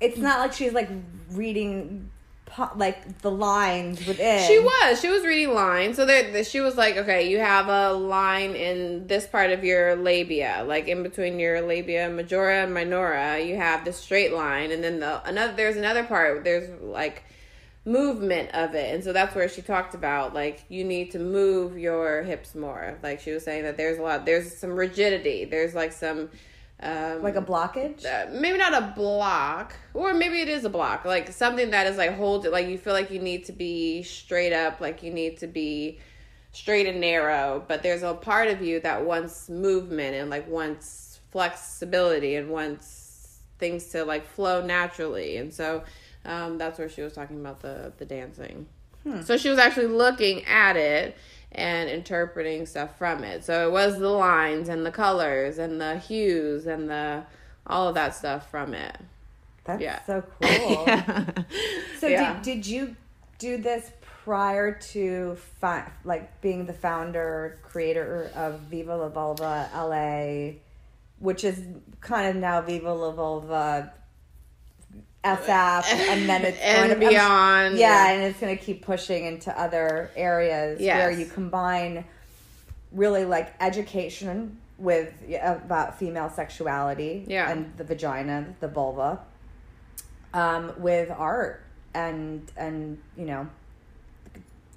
[0.00, 0.88] It's not like she's like
[1.32, 2.08] reading
[2.76, 4.46] like the lines within.
[4.46, 5.00] She was.
[5.00, 5.96] She was reading lines.
[5.96, 9.96] So there, she was like, okay, you have a line in this part of your
[9.96, 13.40] labia, like in between your labia majora and minora.
[13.40, 15.52] You have this straight line, and then the another.
[15.54, 16.44] There's another part.
[16.44, 17.24] There's like
[17.88, 18.94] movement of it.
[18.94, 22.98] And so that's where she talked about like you need to move your hips more.
[23.02, 25.44] Like she was saying that there's a lot there's some rigidity.
[25.44, 26.28] There's like some
[26.80, 28.04] um, like a blockage?
[28.04, 29.74] uh, maybe not a block.
[29.94, 31.04] Or maybe it is a block.
[31.04, 34.02] Like something that is like hold it like you feel like you need to be
[34.02, 35.98] straight up like you need to be
[36.52, 37.64] straight and narrow.
[37.66, 43.40] But there's a part of you that wants movement and like wants flexibility and wants
[43.58, 45.36] things to like flow naturally.
[45.36, 45.82] And so
[46.24, 48.66] um, that's where she was talking about the the dancing.
[49.02, 49.22] Hmm.
[49.22, 51.16] So she was actually looking at it
[51.52, 53.44] and interpreting stuff from it.
[53.44, 57.24] So it was the lines and the colors and the hues and the
[57.66, 58.96] all of that stuff from it.
[59.64, 60.02] That's yeah.
[60.04, 60.84] so cool.
[60.86, 61.24] yeah.
[61.98, 62.34] So yeah.
[62.34, 62.96] did did you
[63.38, 63.90] do this
[64.24, 70.58] prior to fi- like being the founder creator of Viva La Vulva LA,
[71.18, 71.60] which is
[72.00, 73.92] kind of now Viva La Vulva
[75.24, 77.76] SF, and then it's and going to, be beyond.
[77.76, 80.98] Yeah, yeah, and it's going to keep pushing into other areas yes.
[80.98, 82.04] where you combine
[82.92, 87.50] really like education with about female sexuality yeah.
[87.50, 89.20] and the vagina, the vulva,
[90.32, 93.48] um, with art and and you know,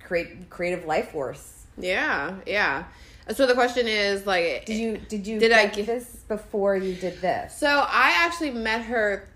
[0.04, 1.66] create creative life force.
[1.78, 2.86] Yeah, yeah.
[3.34, 6.96] So the question is like, did you did you did I get this before you
[6.96, 7.56] did this?
[7.56, 9.28] So I actually met her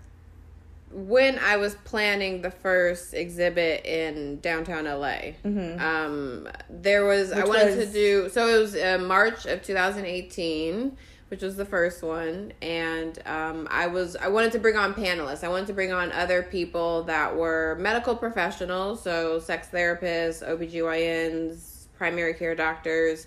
[0.90, 5.80] when I was planning the first exhibit in downtown LA, mm-hmm.
[5.80, 7.86] um, there was which I wanted was...
[7.88, 10.96] to do so it was uh, March of 2018,
[11.28, 15.42] which was the first one, and um, I was I wanted to bring on panelists.
[15.42, 21.86] I wanted to bring on other people that were medical professionals, so sex therapists, OBGYNs,
[21.98, 23.26] primary care doctors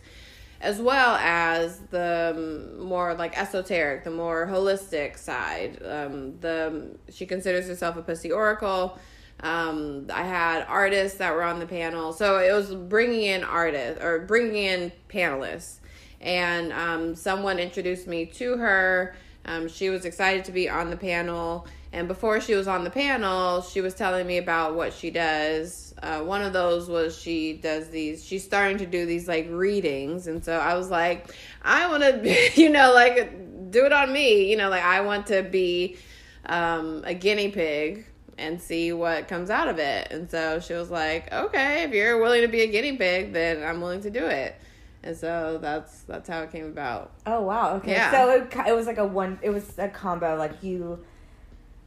[0.62, 5.82] as well as the more like esoteric, the more holistic side.
[5.84, 8.98] Um, the she considers herself a pussy oracle.
[9.42, 14.04] Um, I had artists that were on the panel, so it was bringing in artists
[14.04, 15.78] or bringing in panelists.
[16.20, 19.16] And um, someone introduced me to her.
[19.46, 22.90] Um, she was excited to be on the panel, and before she was on the
[22.90, 27.54] panel, she was telling me about what she does uh, one of those was she
[27.54, 30.28] does these she's starting to do these like readings.
[30.28, 34.50] And so i was like i want to you know like do it on me.
[34.50, 35.98] You know like i want to be
[36.46, 38.06] um, a guinea pig
[38.38, 40.08] and see what comes out of it.
[40.12, 43.64] And so she was like okay if you're willing to be a guinea pig then
[43.64, 44.56] i'm willing to do it.
[45.02, 47.12] And so that's that's how it came about.
[47.26, 47.76] Oh wow.
[47.76, 47.92] Okay.
[47.92, 48.12] Yeah.
[48.12, 50.36] so it, it was like a one it was a combo.
[50.36, 51.06] Like you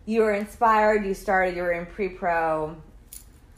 [0.06, 2.76] you were inspired you started you were in pre-pro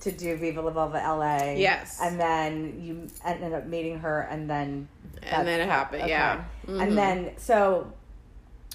[0.04, 1.52] to do Viva La Vulva LA.
[1.52, 1.98] Yes.
[2.00, 4.88] And then you ended up meeting her, and then.
[5.22, 6.10] And then it happened, okay.
[6.10, 6.44] yeah.
[6.66, 6.80] Mm-hmm.
[6.80, 7.92] And then, so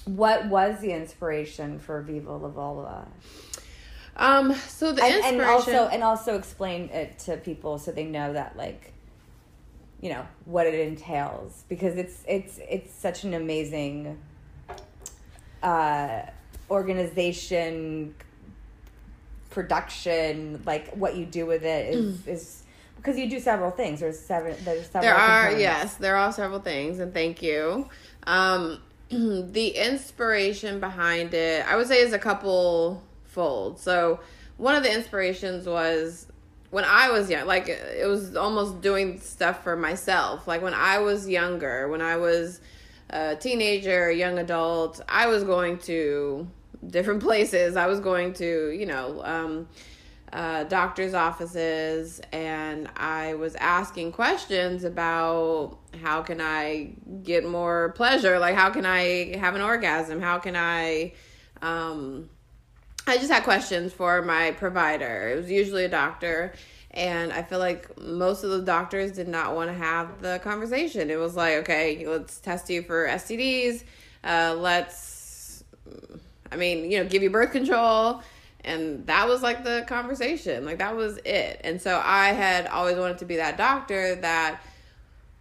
[0.04, 3.06] what was the inspiration for Viva La Vulva?
[4.16, 8.34] Um, so the and, and also and also explain it to people so they know
[8.34, 8.92] that like
[10.02, 14.18] you know what it entails because it's it's it's such an amazing
[15.62, 16.22] uh,
[16.70, 18.14] organization
[19.50, 22.62] production like what you do with it is is
[22.96, 25.60] because you do several things there's seven there's several There are components.
[25.62, 27.88] yes, there are several things, and thank you.
[28.26, 33.80] Um, the inspiration behind it, I would say, is a couple fold.
[33.80, 34.20] So
[34.56, 36.26] one of the inspirations was
[36.70, 40.46] when I was young, like it was almost doing stuff for myself.
[40.46, 42.60] Like when I was younger, when I was
[43.08, 46.46] a teenager, young adult, I was going to
[46.86, 47.76] different places.
[47.76, 49.68] I was going to, you know, um,
[50.32, 56.92] uh, doctor's offices and I was asking questions about how can I
[57.24, 58.38] get more pleasure?
[58.38, 60.20] Like, how can I have an orgasm?
[60.20, 61.14] How can I,
[61.62, 62.30] um,
[63.06, 65.30] I just had questions for my provider.
[65.30, 66.52] It was usually a doctor.
[66.92, 71.10] And I feel like most of the doctors did not want to have the conversation.
[71.10, 73.84] It was like, okay, let's test you for STDs.
[74.24, 75.64] Uh, let's,
[76.52, 78.22] I mean, you know, give you birth control.
[78.62, 80.64] And that was like the conversation.
[80.64, 81.60] Like, that was it.
[81.64, 84.60] And so I had always wanted to be that doctor that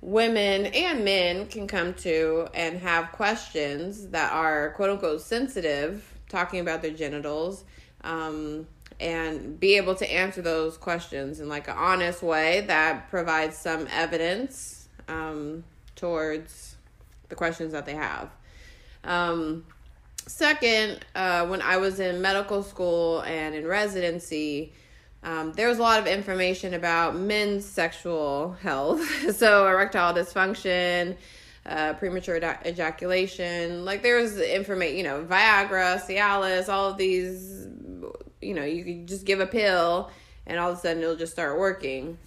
[0.01, 6.59] women and men can come to and have questions that are quote unquote sensitive, talking
[6.61, 7.65] about their genitals,
[8.03, 8.65] um,
[8.99, 13.87] and be able to answer those questions in like an honest way that provides some
[13.91, 15.63] evidence um,
[15.95, 16.77] towards
[17.29, 18.29] the questions that they have.
[19.03, 19.65] Um,
[20.29, 24.73] second, uh, when I was in medical school and in residency,
[25.23, 29.01] um, there was a lot of information about men's sexual health.
[29.35, 31.17] so, erectile dysfunction,
[31.65, 33.83] uh, premature ejac- ejaculation.
[33.83, 37.67] Like, there was information, you know, Viagra, Cialis, all of these,
[38.41, 40.09] you know, you could just give a pill
[40.47, 42.17] and all of a sudden it'll just start working.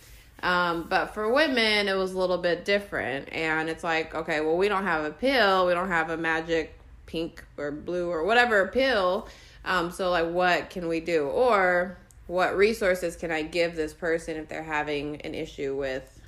[0.43, 3.33] Um, but for women, it was a little bit different.
[3.33, 6.79] And it's like, okay, well, we don't have a pill, we don't have a magic
[7.13, 9.29] pink or blue or whatever pill.
[9.65, 11.27] Um, so, like, what can we do?
[11.27, 16.21] Or, what resources can I give this person if they're having an issue with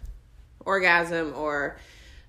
[0.65, 1.79] orgasm or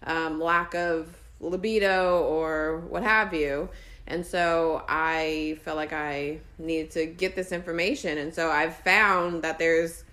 [0.03, 3.67] um, lack of libido or what have you?
[4.07, 8.17] And so I felt like I needed to get this information.
[8.17, 10.03] And so I've found that there's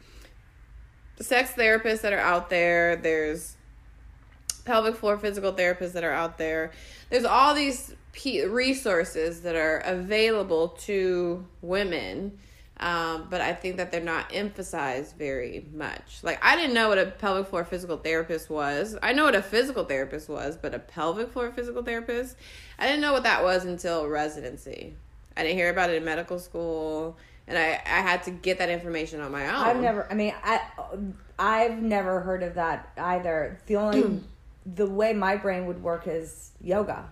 [1.20, 3.56] sex therapists that are out there, there's
[4.64, 6.72] pelvic floor physical therapists that are out there.
[7.10, 12.38] There's all these p- resources that are available to women
[12.82, 16.18] um, but I think that they're not emphasized very much.
[16.22, 18.96] Like I didn't know what a pelvic floor physical therapist was.
[19.00, 22.36] I know what a physical therapist was, but a pelvic floor physical therapist,
[22.80, 24.94] I didn't know what that was until residency.
[25.36, 28.68] I didn't hear about it in medical school, and I I had to get that
[28.68, 29.64] information on my own.
[29.64, 30.10] I've never.
[30.10, 30.60] I mean, I
[31.38, 33.60] I've never heard of that either.
[33.66, 34.22] The only
[34.66, 37.08] the way my brain would work is yoga.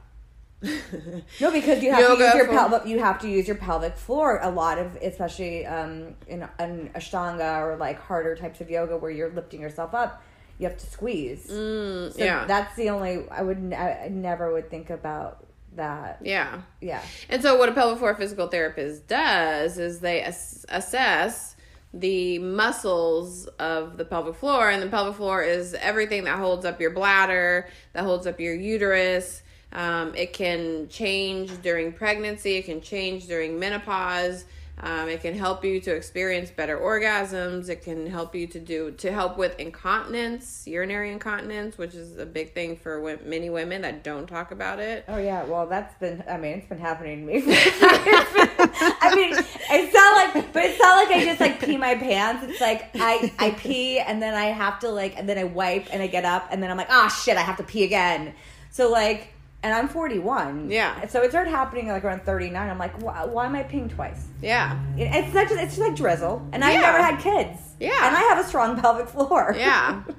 [0.63, 2.87] No, because you have Yoga to use your for- pelvic.
[2.87, 7.61] You have to use your pelvic floor a lot of, especially um, in an ashtanga
[7.63, 10.23] or like harder types of yoga where you're lifting yourself up.
[10.59, 11.47] You have to squeeze.
[11.51, 12.45] Mm, so yeah.
[12.45, 13.27] that's the only.
[13.31, 13.57] I would.
[13.57, 15.47] n- I, I never would think about
[15.77, 16.19] that.
[16.23, 16.61] yeah.
[16.83, 17.01] Yeah.
[17.31, 21.57] And so, what a pelvic floor physical therapist does is they ass- assess
[21.95, 26.81] the muscles of the pelvic floor, and the pelvic floor is everything that holds up
[26.81, 29.43] your bladder, that holds up your uterus.
[29.73, 34.45] Um, it can change during pregnancy, it can change during menopause.
[34.83, 37.69] Um, it can help you to experience better orgasms.
[37.69, 42.25] It can help you to do to help with incontinence, urinary incontinence, which is a
[42.25, 45.05] big thing for many women that don't talk about it.
[45.07, 46.25] Oh yeah, well that's been.
[46.27, 47.43] I mean, it's been happening to me.
[47.47, 52.47] I mean, it's not like, but it's not like I just like pee my pants.
[52.49, 55.93] It's like I I pee and then I have to like, and then I wipe
[55.93, 58.33] and I get up and then I'm like, ah shit, I have to pee again.
[58.71, 59.29] So like,
[59.63, 60.71] and I'm 41.
[60.71, 61.07] Yeah.
[61.09, 62.71] So it started happening like around 39.
[62.71, 64.27] I'm like, why, why am I peeing twice?
[64.43, 64.79] Yeah.
[64.97, 65.51] It- It's such.
[65.51, 66.81] It's just like drizzle, and I've Yeah.
[66.81, 67.61] never had kids.
[67.79, 68.07] Yeah.
[68.07, 69.55] And I have a strong pelvic floor.
[69.57, 70.03] Yeah.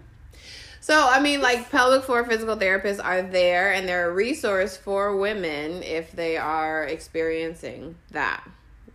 [0.84, 5.16] So, I mean, like pelvic floor physical therapists are there and they're a resource for
[5.16, 8.44] women if they are experiencing that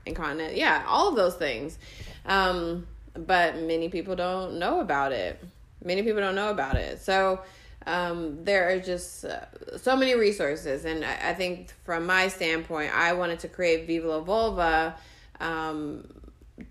[0.04, 0.56] incontinent.
[0.56, 1.78] Yeah, all of those things.
[2.26, 5.40] Um, but many people don't know about it.
[5.84, 7.00] Many people don't know about it.
[7.00, 7.42] So,
[7.86, 9.46] um, there are just uh,
[9.78, 10.84] so many resources.
[10.84, 14.94] And I, I think from my standpoint, I wanted to create Viva La.
[15.38, 16.08] Um,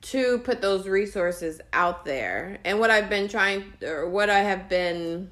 [0.02, 2.58] to put those resources out there.
[2.66, 5.30] And what I've been trying, or what I have been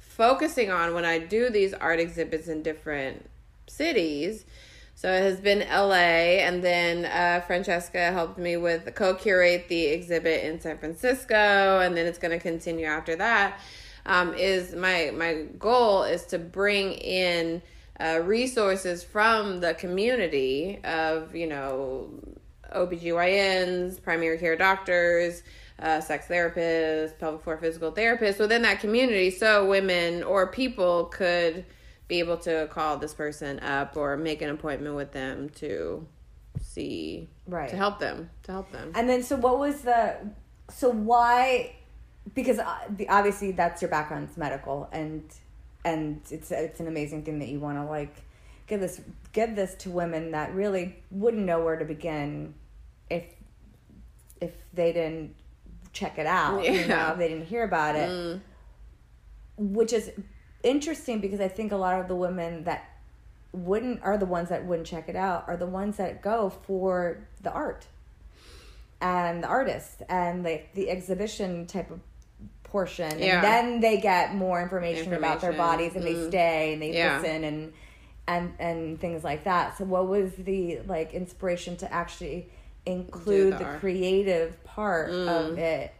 [0.00, 3.28] focusing on when I do these art exhibits in different
[3.68, 4.44] cities.
[4.94, 9.86] So it has been LA, and then uh, Franceasca helped me with co curate the
[9.86, 13.58] exhibit in San Francisco, and then it's going to continue after that.
[14.06, 17.62] Um, is my my goal is to bring in
[18.00, 22.10] uh, resources from the community of you know
[22.74, 25.42] OBGYNs, primary care doctors,
[25.78, 31.64] uh, sex therapists, pelvic floor physical therapists within that community so women or people could
[32.08, 36.06] be able to call this person up or make an appointment with them to
[36.60, 37.68] see Right.
[37.70, 40.16] to help them to help them And then, so what was the?
[40.70, 41.74] So why?
[42.34, 45.22] Because uh, obviously that's your background, it's medical, and
[45.84, 48.22] and it's it's an amazing thing that you want to like
[48.66, 49.00] give this
[49.32, 52.54] give this to women that really wouldn't know where to begin
[53.10, 53.24] if
[54.40, 55.34] if they didn't
[55.92, 58.40] check it out, you know, if they didn't hear about it.
[59.56, 60.10] Which is
[60.62, 62.88] interesting because I think a lot of the women that
[63.52, 67.28] wouldn't are the ones that wouldn't check it out are the ones that go for
[67.42, 67.86] the art
[69.00, 72.00] and the artist and like the exhibition type of
[72.72, 73.34] portion Yeah.
[73.34, 76.28] and then they get more information, about their bodies and they Mm.
[76.28, 77.18] stay and they Yeah.
[77.20, 77.72] listen and
[78.26, 82.48] and and things like that so what was the like inspiration to actually
[82.86, 85.92] include the creative part of it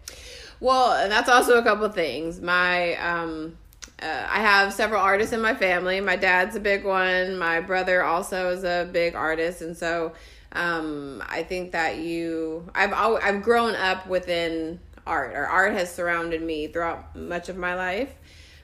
[0.61, 2.41] Well, and that's also a couple things.
[2.41, 3.57] My um
[4.01, 6.01] uh, I have several artists in my family.
[6.01, 7.37] My dad's a big one.
[7.39, 10.13] My brother also is a big artist, and so
[10.53, 16.43] um, I think that you I've I've grown up within art, or art has surrounded
[16.43, 18.13] me throughout much of my life.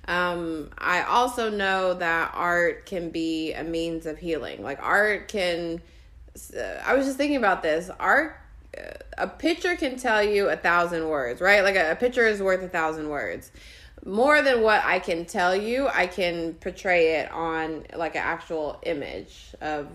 [0.06, 4.62] Um, I also know that art can be a means of healing.
[4.62, 5.82] Like art can.
[6.56, 7.90] Uh, I was just thinking about this.
[8.00, 8.40] Art
[8.76, 8.82] uh,
[9.18, 11.62] a picture can tell you a thousand words, right?
[11.62, 13.50] Like a, a picture is worth a thousand words.
[14.06, 18.78] More than what I can tell you, I can portray it on like an actual
[18.84, 19.88] image of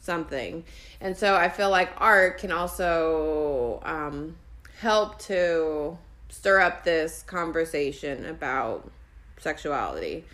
[0.00, 0.64] something.
[1.00, 4.36] And so I feel like art can also um,
[4.80, 5.98] help to
[6.28, 8.90] stir up this conversation about
[9.38, 10.24] sexuality.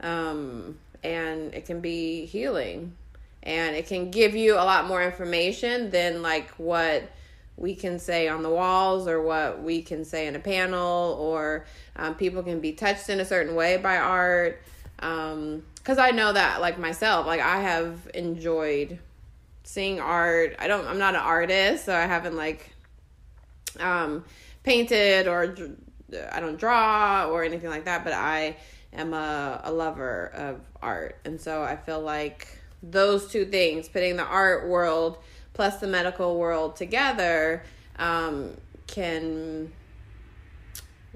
[0.00, 2.94] Um, and it can be healing.
[3.42, 7.04] And it can give you a lot more information than like what
[7.56, 11.66] we can say on the walls or what we can say in a panel or
[11.94, 14.60] um, people can be touched in a certain way by art.
[14.96, 18.98] Because i know that like myself like i have enjoyed
[19.64, 20.56] seeing art.
[20.58, 22.73] I don't i'm not an artist so i haven't like
[23.80, 24.24] um
[24.62, 25.54] painted or
[26.32, 28.56] i don't draw or anything like that but i
[28.92, 32.46] am a, a lover of art and so i feel like
[32.82, 35.18] those two things putting the art world
[35.52, 37.62] plus the medical world together
[37.96, 38.50] um,
[38.86, 39.72] can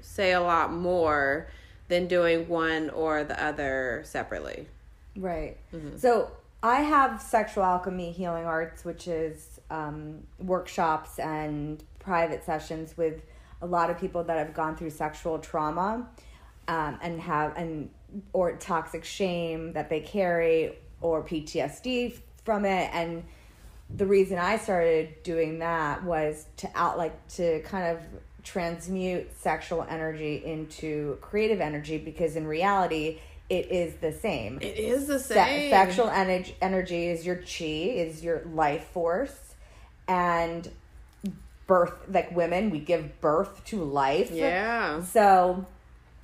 [0.01, 1.47] say a lot more
[1.89, 4.67] than doing one or the other separately
[5.19, 5.57] Right.
[5.73, 5.97] Mm-hmm.
[5.97, 6.31] So
[6.63, 13.21] I have Sexual Alchemy Healing Arts, which is um, workshops and private sessions with
[13.61, 16.09] a lot of people that have gone through sexual trauma
[16.67, 17.87] um, and have and
[18.33, 22.89] or toxic shame that they carry or PTSD from it.
[22.93, 23.23] And
[23.95, 28.01] the reason I started doing that was to out like to kind of
[28.43, 33.19] transmute sexual energy into creative energy because in reality
[33.51, 34.57] it is the same.
[34.61, 35.69] it is the Se- same.
[35.69, 39.37] sexual energy energy is your chi, is your life force,
[40.07, 40.71] and
[41.69, 41.93] birth.
[42.09, 44.31] Like women, we give birth to life.
[44.31, 45.65] yeah So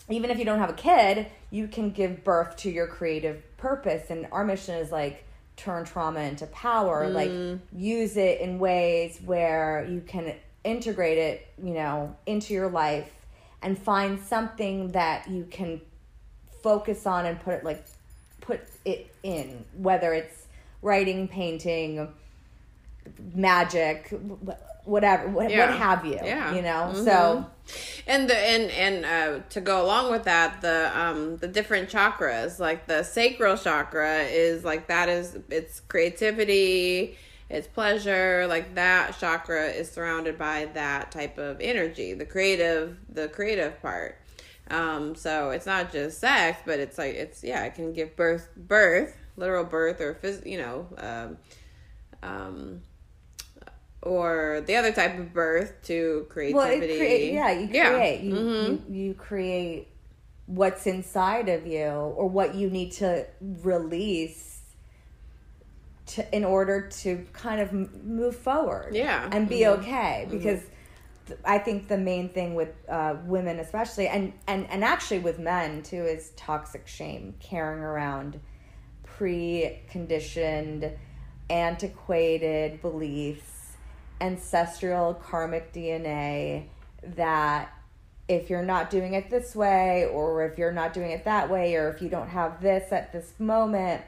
[0.10, 4.10] even if you don't have a kid, you can give birth to your creative purpose.
[4.10, 5.24] And our mission is like
[5.56, 7.60] turn trauma into power, like mm.
[7.72, 10.34] use it in ways where you can
[10.64, 13.12] integrate it, you know, into your life
[13.62, 15.80] and find something that you can
[16.64, 17.86] focus on and put it like
[18.42, 20.48] put it in, whether it's
[20.82, 22.12] writing, painting,
[23.34, 24.12] magic,
[24.86, 25.70] whatever, what, Yeah.
[25.70, 26.54] what have you, Yeah.
[26.54, 26.92] you know?
[26.94, 27.04] Mhm.
[27.04, 27.46] So
[28.06, 32.60] and the and and uh to go along with that the um the different chakras
[32.60, 37.18] like the sacral chakra is like that is it's creativity
[37.50, 43.28] it's pleasure like that chakra is surrounded by that type of energy the creative the
[43.30, 44.20] creative part
[44.70, 48.48] um so it's not just sex but it's like it's yeah it can give birth
[48.56, 51.38] birth literal birth or phys- you know um
[52.22, 52.82] um
[54.06, 56.54] or the other type of birth to creativity.
[56.54, 57.90] Well, it create, yeah, you Yeah.
[57.94, 58.22] create.
[58.22, 58.90] You, Mhm.
[58.90, 59.88] you you create
[60.46, 64.62] what's inside of you or what you need to release
[66.06, 68.94] to in order to kind of move forward.
[68.96, 69.28] Yeah.
[69.32, 69.80] and be Mhm.
[69.80, 70.62] okay because.
[71.28, 75.40] th- I think the main thing with uh, women, especially, and, and, and actually with
[75.40, 78.40] men too, is toxic shame, carrying around
[79.18, 80.96] preconditioned,
[81.50, 83.55] antiquated beliefs,
[84.26, 86.66] ancestral karmic DNA
[87.04, 87.72] that
[88.28, 91.76] if you're not doing it this way or if you're not doing it that way
[91.76, 94.02] or if you don't have this at this moment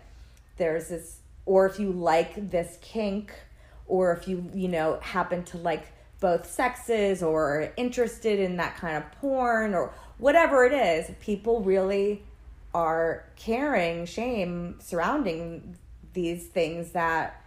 [0.58, 3.32] there's this or if you like this kink
[3.88, 5.86] or if you you know happen to like
[6.20, 11.62] both sexes or are interested in that kind of porn or whatever it is people
[11.62, 12.24] really
[12.74, 15.78] are carrying shame surrounding
[16.14, 17.44] these things that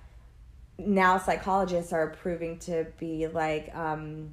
[0.86, 4.32] now psychologists are proving to be like um,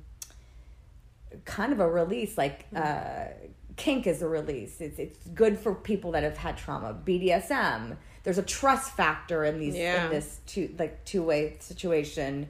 [1.46, 3.26] kind of a release like uh,
[3.76, 4.82] kink is a release.
[4.82, 6.96] It's, it's good for people that have had trauma.
[7.06, 10.04] Bdsm there's a trust factor in these Yeah.
[10.06, 12.50] in this two like two way situation.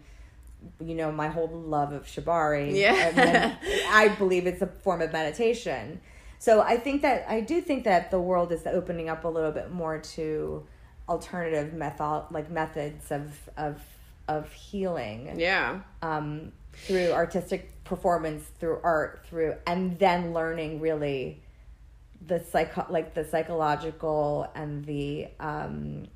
[0.84, 2.74] You know my whole love of shibari.
[2.76, 3.12] Yeah.
[3.12, 3.58] then
[3.90, 6.02] i believe it's a form of meditation.
[6.40, 9.52] So i think that i do think that the world is opening up a little
[9.52, 10.66] bit more to
[11.10, 13.82] alternative method like methods of of
[14.28, 15.80] of healing Yeah.
[16.02, 21.42] um, through artistic performance, through art, through and then learning really
[22.26, 26.08] the psycho like the psychological and the um,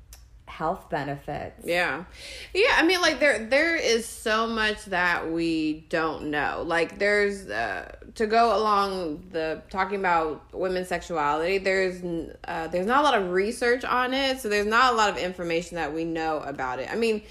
[0.46, 1.64] health benefits.
[1.64, 2.04] Yeah.
[2.52, 6.62] Yeah, I mean like there there is so much that we don't know.
[6.66, 12.02] Like there's uh to go along the talking about women's sexuality, there's
[12.44, 15.16] uh there's not a lot of research on it, so there's not a lot of
[15.16, 16.90] information that we know about it.
[16.90, 17.22] I mean,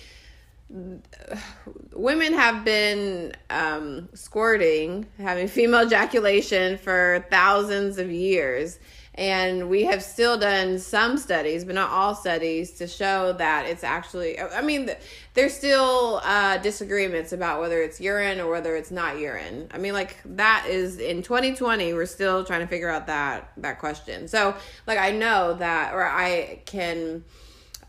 [1.94, 8.80] women have been um, squirting, having female ejaculation for thousands of years.
[9.22, 13.84] And we have still done some studies, but not all studies, to show that it's
[13.84, 14.90] actually, I mean,
[15.36, 19.68] there's still uh, disagreements about whether it's urine or whether it's not urine.
[19.76, 23.78] I mean, like, that is in 2020, we're still trying to figure out that, that
[23.78, 24.28] question.
[24.28, 24.56] So,
[24.88, 27.24] like, I know that, or I can,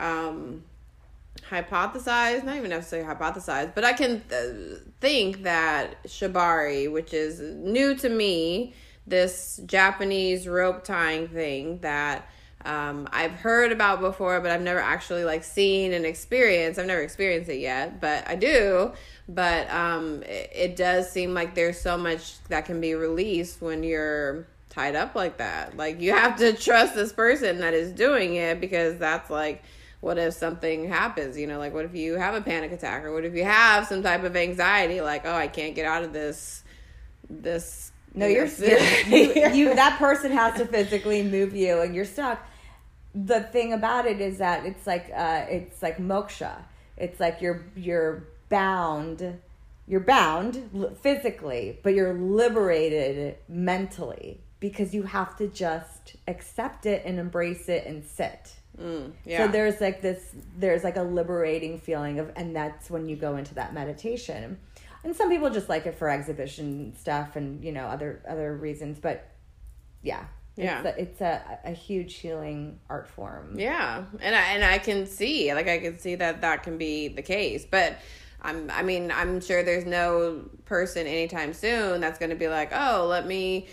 [0.01, 0.63] um,
[1.49, 7.95] hypothesize, not even necessarily hypothesize, but I can th- think that shibari, which is new
[7.95, 8.75] to me,
[9.07, 12.29] this Japanese rope tying thing that
[12.65, 16.79] um, I've heard about before, but I've never actually like seen and experienced.
[16.79, 18.93] I've never experienced it yet, but I do.
[19.29, 23.83] But um, it, it does seem like there's so much that can be released when
[23.83, 25.77] you're tied up like that.
[25.77, 29.65] Like you have to trust this person that is doing it because that's like
[30.01, 33.15] what if something happens you know like what if you have a panic attack or
[33.15, 36.13] what if you have some type of anxiety like oh i can't get out of
[36.13, 36.65] this
[37.31, 41.95] this No, you you're, you're you, you that person has to physically move you and
[41.95, 42.47] you're stuck.
[43.15, 46.63] The thing about it is that it's like uh it's like moksha.
[46.97, 49.41] It's like you're you're bound
[49.87, 57.19] you're bound physically, but you're liberated mentally because you have to just accept it and
[57.19, 58.55] embrace it and sit.
[58.81, 63.09] Mm, yeah So there's like this, there's like a liberating feeling of, and that's when
[63.09, 64.59] you go into that meditation.
[65.05, 68.99] And some people just like it for exhibition stuff and you know other other reasons,
[69.01, 69.29] but
[70.03, 70.25] yeah,
[70.57, 70.81] Yeah.
[70.81, 73.59] it's a, it's a, a huge healing art form.
[73.59, 77.09] Yeah, and I, and I can see like I can see that that can be
[77.09, 77.97] the case, but
[78.41, 82.71] I'm I mean I'm sure there's no person anytime soon that's going to be like,
[82.73, 83.69] oh, let me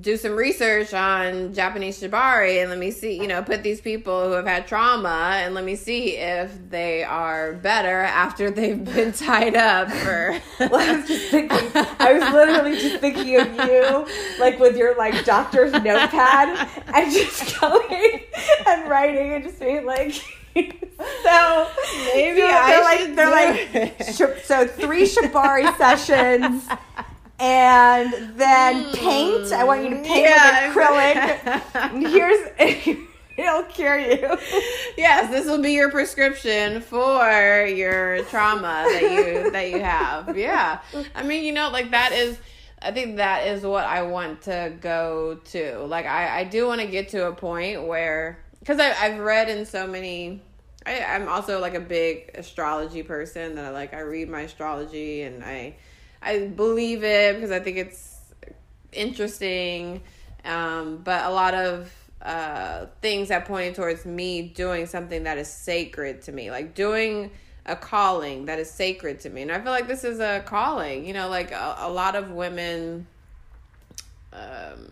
[0.00, 4.24] do some research on Japanese shibari and let me see, you know, put these people
[4.24, 9.12] who have had trauma and let me see if they are better after they've been
[9.12, 10.40] tied up for.
[10.58, 11.58] Well, I was just thinking,
[11.98, 14.06] I was literally just thinking of you,
[14.40, 18.20] like with your like doctor's notepad, and just going
[18.66, 20.12] and writing and just being like.
[20.54, 21.68] So
[22.14, 26.68] Maybe so I they're like should they're like so three shibari sessions
[27.38, 28.92] and then hmm.
[28.92, 29.52] paint.
[29.52, 30.68] I want you to paint Yeah.
[30.68, 30.76] with
[31.72, 32.10] acrylic.
[32.10, 32.98] Here's
[33.36, 34.36] it'll cure you.
[34.96, 40.36] yes, this will be your prescription for your trauma that you that you have.
[40.36, 40.80] Yeah.
[41.14, 42.38] I mean, you know, like that is
[42.80, 45.78] I think that is what I want to go to.
[45.80, 49.66] Like I, I do want to get to a point where because I've read in
[49.66, 50.40] so many
[50.86, 55.22] I, I'm also like a big astrology person that I like I read my astrology
[55.22, 55.76] and I
[56.24, 58.18] I believe it because I think it's
[58.92, 60.02] interesting.
[60.44, 65.48] Um, but a lot of uh, things that pointed towards me doing something that is
[65.48, 67.30] sacred to me, like doing
[67.66, 69.42] a calling that is sacred to me.
[69.42, 72.30] And I feel like this is a calling, you know, like a, a lot of
[72.30, 73.06] women
[74.32, 74.90] um,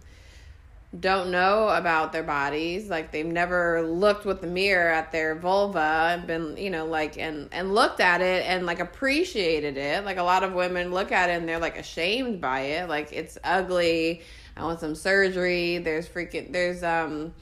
[0.98, 2.90] don't know about their bodies.
[2.90, 7.16] Like they've never looked with the mirror at their vulva and been, you know, like,
[7.16, 10.04] and, and looked at it and like appreciated it.
[10.04, 12.88] Like a lot of women look at it and they're like ashamed by it.
[12.88, 14.22] Like it's ugly.
[14.54, 15.78] I want some surgery.
[15.78, 17.32] There's freaking, there's, um,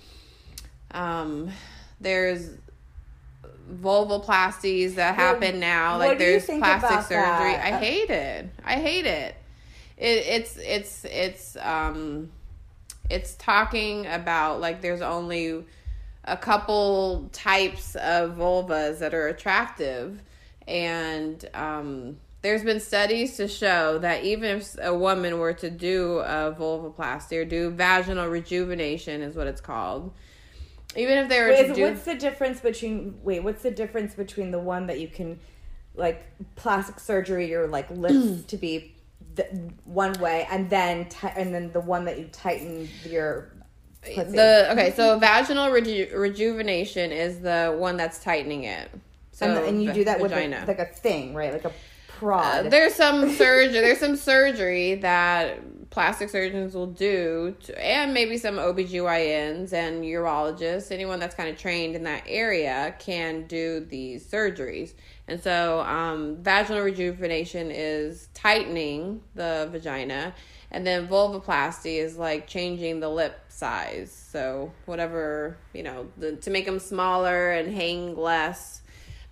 [0.92, 1.50] um,
[2.00, 2.50] there's
[3.72, 5.98] vulvoplasties that happen now.
[5.98, 7.52] Like there's plastic surgery.
[7.52, 7.72] that?
[7.72, 8.48] I hate it.
[8.64, 9.34] I hate it.
[9.96, 12.30] it, it's it's it's um
[13.10, 15.64] it's talking about like there's only
[16.24, 20.22] a couple types of vulvas that are attractive
[20.68, 26.18] and um there's been studies to show that even if a woman were to do
[26.20, 30.12] a vulvoplasty or do vaginal rejuvenation is what it's called
[30.96, 33.40] even if they were Wait, to do what's the difference between wait?
[33.40, 35.38] What's the difference between the one that you can,
[35.94, 38.94] like, plastic surgery your like lips to be
[39.34, 39.44] the,
[39.84, 43.52] one way, and then ti- and then the one that you tighten your
[44.02, 44.30] pussy?
[44.32, 48.90] the okay so vaginal reju- rejuvenation is the one that's tightening it
[49.32, 50.64] so and, and you do that with vagina.
[50.64, 51.52] a, like a thing, right?
[51.52, 51.72] Like a Uh,
[52.06, 52.70] prod.
[52.70, 55.58] there's some surgery there's some surgery that
[55.90, 61.56] plastic surgeons will do to, and maybe some OBGYNs and urologists anyone that's kind of
[61.58, 64.92] trained in that area can do these surgeries
[65.30, 70.34] and so um, vaginal rejuvenation is tightening the vagina
[70.70, 76.50] and then vulvoplasty is like changing the lip size so whatever you know the, to
[76.50, 78.82] make them smaller and hang less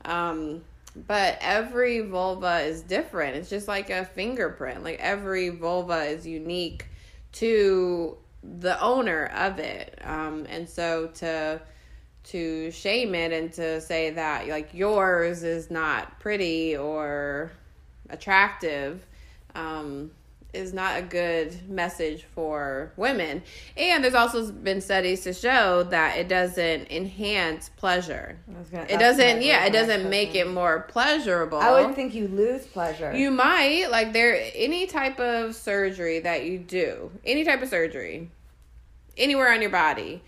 [0.05, 0.62] um,
[1.07, 3.36] but every vulva is different.
[3.36, 4.82] It's just like a fingerprint.
[4.82, 6.86] Like every vulva is unique
[7.32, 9.99] to the owner of it.
[10.03, 11.61] Um, and so to
[12.29, 17.51] to shame it and to say that like yours is not pretty or
[18.11, 19.07] attractive
[19.55, 20.11] um,
[20.55, 23.43] is not a good message for women.
[23.76, 28.39] And there's also been studies to show that it doesn't enhance pleasure.
[28.72, 31.59] It doesn't, yeah, it doesn't make it more pleasurable.
[31.59, 33.14] I would think you lose pleasure.
[33.14, 38.31] You might like there any type of surgery that you do, any type of surgery,
[39.18, 40.22] anywhere on your body,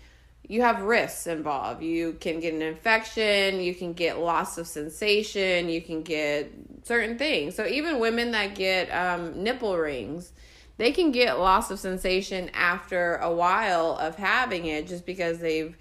[0.47, 1.81] you have risks involved.
[1.81, 6.51] You can get an infection, you can get loss of sensation, you can get
[6.83, 7.55] certain things.
[7.55, 10.33] So even women that get um, nipple rings,
[10.77, 15.77] they can get loss of sensation after a while of having it, just because they've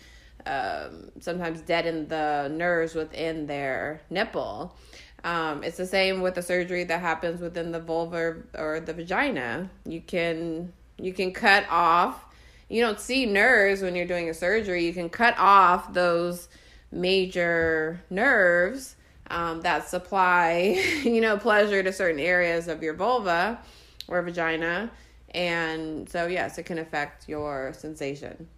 [0.47, 4.77] um, sometimes deadened the nerves within their nipple.
[5.25, 9.69] Um, it's the same with the surgery that happens within the vulva or the vagina.
[9.85, 12.27] You can you can cut off.
[12.71, 14.87] You don't see nerves when you're doing a surgery.
[14.87, 16.49] You can cut off those
[16.93, 18.97] major nerves
[19.31, 23.61] um, that supply you know pleasure to certain areas of your vulva
[24.09, 24.91] or vagina,
[25.35, 28.49] and so yes, it can affect your sensation.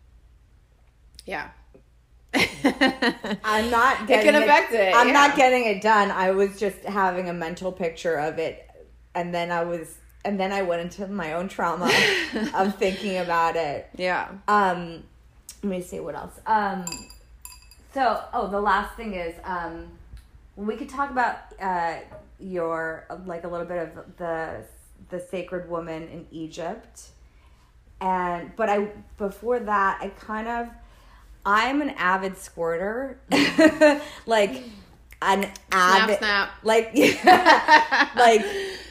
[1.27, 1.49] Yeah.
[2.35, 5.13] I'm not It can affect it, I'm yeah.
[5.13, 6.11] not getting it done.
[6.11, 8.69] I was just having a mental picture of it,
[9.15, 11.87] and then I was, and then I went into my own trauma
[12.55, 13.89] of thinking about it.
[13.97, 14.29] yeah.
[14.49, 15.05] Um,
[15.63, 16.41] let me see what else.
[16.47, 16.85] Um,
[17.95, 19.89] so oh, the last thing is um,
[20.57, 21.97] we could talk about uh
[22.39, 24.65] your like a little bit of the
[25.11, 27.09] the sacred woman in Egypt,
[28.01, 30.69] and but I before that I kind of
[31.45, 33.21] I'm an avid squirter,
[34.27, 34.63] like
[35.21, 36.51] an avid snap.
[36.63, 36.93] like
[38.17, 38.45] like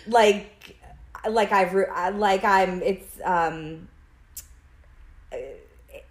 [0.07, 0.50] like
[1.29, 1.73] like I've
[2.17, 3.87] like I'm it's um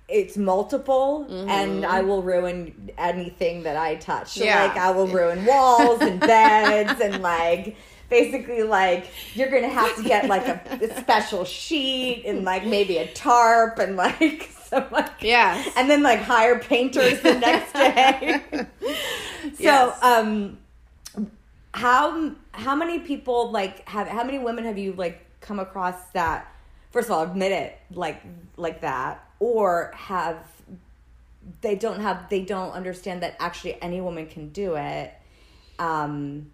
[0.09, 4.37] it's multiple and I will ruin anything that I touch.
[4.37, 4.65] Yeah.
[4.65, 7.77] like I will ruin walls and beds and like
[8.09, 12.99] basically like you're gonna have to get like a, a special sheet and like maybe
[12.99, 15.69] a tarp and like some like Yes.
[15.77, 18.41] and then like hire painters the next day.
[18.53, 18.67] so,
[19.61, 20.03] Yes.
[20.03, 20.59] um,
[21.73, 26.53] how how many people like have how many women have you like come across that?
[26.91, 28.23] First of all, admit it like
[28.57, 30.45] like that, or have
[31.61, 35.15] they don't have they don't understand that actually any woman can do it,
[35.79, 36.51] um,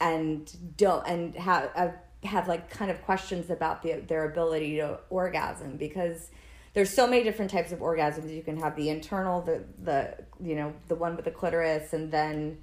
[0.00, 1.88] and don't and have uh,
[2.24, 6.30] have like kind of questions about the, their ability to orgasm because
[6.72, 10.56] there's so many different types of orgasms you can have the internal the the you
[10.56, 12.58] know the one with the clitoris and then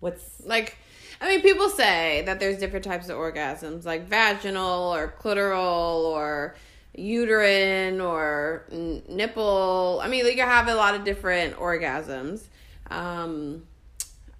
[0.00, 0.76] what's like
[1.20, 6.56] I mean, people say that there's different types of orgasms, like vaginal or clitoral or
[6.94, 10.00] uterine or n- nipple.
[10.02, 12.42] I mean, you can have a lot of different orgasms.
[12.90, 13.62] Um,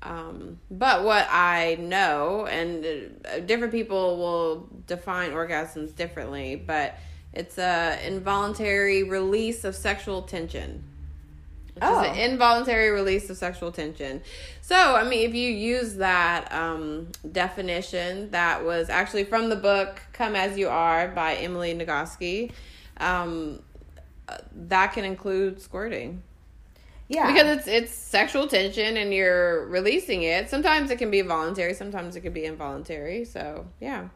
[0.02, 2.84] um, but what I know, and
[3.24, 6.98] uh, different people will define orgasms differently, but
[7.32, 10.84] it's a involuntary release of sexual tension
[11.74, 12.02] which Oh.
[12.02, 14.22] is an involuntary release of sexual tension.
[14.60, 20.00] So, I mean, if you use that um, definition that was actually from the book
[20.12, 22.52] "Come as You Are" by Emily Nagoski,
[22.98, 23.60] um,
[24.54, 26.22] that can include squirting
[27.08, 30.48] yeah because it's it's sexual tension and you're releasing it.
[30.48, 33.24] Sometimes it can be voluntary, sometimes it can be involuntary.
[33.26, 34.08] So, yeah.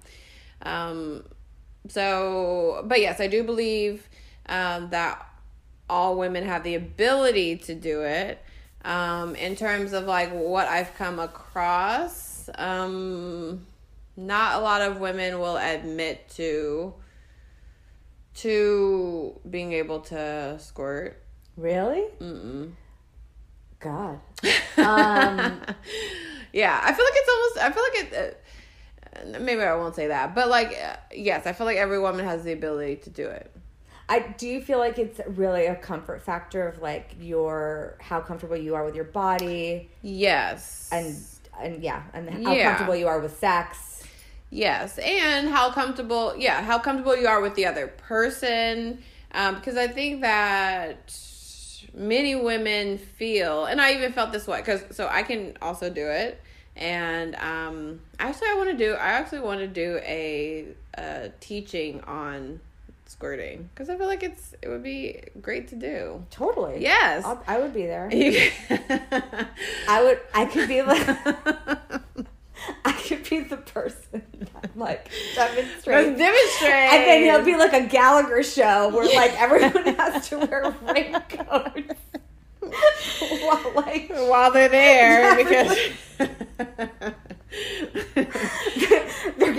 [0.62, 1.24] Um,
[1.88, 4.09] so, but yes, I do believe
[4.48, 5.28] um, that
[5.89, 8.43] all women have the ability to do it.
[8.84, 13.66] Um, in terms of like what I've come across, um,
[14.16, 16.95] not a lot of women will admit to
[18.36, 21.20] to being able to squirt.
[21.57, 22.05] Really?
[22.20, 22.72] Mm-mm.
[23.80, 24.20] God.
[24.78, 25.61] Um,
[26.53, 27.59] yeah, I feel like it's almost.
[27.59, 28.45] I feel like it.
[29.16, 32.24] Uh, maybe I won't say that, but like, uh, yes, I feel like every woman
[32.24, 33.51] has the ability to do it.
[34.09, 38.74] I do feel like it's really a comfort factor of like your how comfortable you
[38.74, 39.90] are with your body.
[40.02, 40.88] Yes.
[40.90, 41.16] And
[41.61, 42.68] and yeah, and how Yeah.
[42.68, 44.02] comfortable you are with sex.
[44.50, 49.02] Yes, and how comfortable, yeah, how comfortable you are with the other person.
[49.32, 51.14] Um, because I think that
[51.92, 56.06] many women feel, and I even felt this way, because so I can also do
[56.06, 56.40] it.
[56.76, 58.94] And um, actually, I want to do.
[58.94, 62.61] I actually want to do a, a teaching on
[63.09, 66.24] squirting because I feel like it's it would be great to do.
[66.30, 66.80] Totally.
[66.80, 67.24] Yes.
[67.24, 68.09] I'll, I would be there.
[69.88, 70.20] I would.
[70.32, 71.09] I could be like.
[72.84, 76.18] I could be the person that like demonstrates.
[76.18, 76.72] Demonstrate.
[76.72, 81.94] And then he'll be like a Gallagher show where like everyone has to wear raincoats.
[82.61, 85.78] While like while they're there because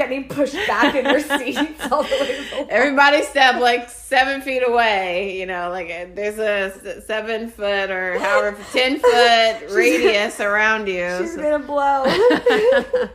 [0.10, 4.42] getting pushed back in their seats all the way to the everybody step like seven
[4.42, 5.40] feet away.
[5.40, 11.18] You know, like uh, there's a seven foot or however ten foot radius around you.
[11.20, 12.06] She's So- gonna blow.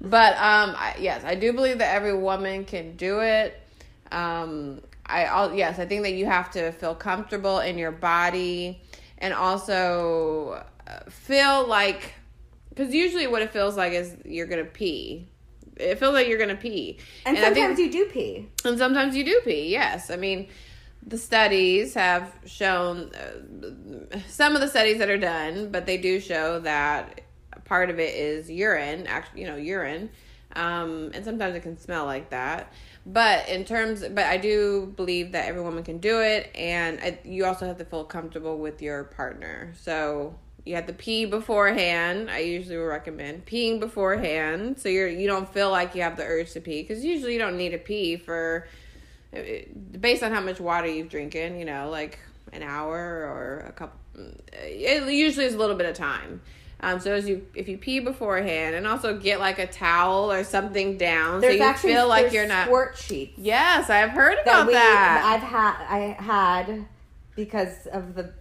[0.00, 3.58] but um, I, yes, I do believe that every woman can do it.
[4.10, 8.80] Um, I al- yes, I think that you have to feel comfortable in your body
[9.18, 12.14] and also uh, feel like
[12.70, 15.28] because usually what it feels like is you're gonna pee.
[15.76, 18.48] It feels like you're gonna pee, and think- sometimes you do pee.
[18.64, 20.10] and sometimes you do pee, yes.
[20.10, 20.48] I mean,
[21.06, 26.20] the studies have shown uh, some of the studies that are done, but they do
[26.20, 27.22] show that
[27.64, 30.10] part of it is urine, actually, you know, urine.
[30.54, 32.72] Um, and sometimes it can smell like that.
[33.06, 37.18] But in terms, but I do believe that every woman can do it, and I,
[37.24, 39.72] you also have to feel comfortable with your partner.
[39.80, 42.30] So you have to pee beforehand.
[42.30, 46.24] I usually would recommend peeing beforehand, so you're you don't feel like you have the
[46.24, 48.68] urge to pee because usually you don't need to pee for
[49.34, 49.42] uh, uh,
[50.00, 51.58] based on how much water you've drinking.
[51.58, 52.18] You know, like
[52.52, 53.98] an hour or a couple.
[54.16, 54.22] Uh,
[54.62, 56.40] it usually is a little bit of time.
[56.84, 60.42] Um, so as you if you pee beforehand and also get like a towel or
[60.42, 64.38] something down There's so you actually feel like you're not squirt sheets Yes, I've heard
[64.38, 65.22] that about we that.
[65.24, 66.86] I've had I had
[67.36, 68.32] because of the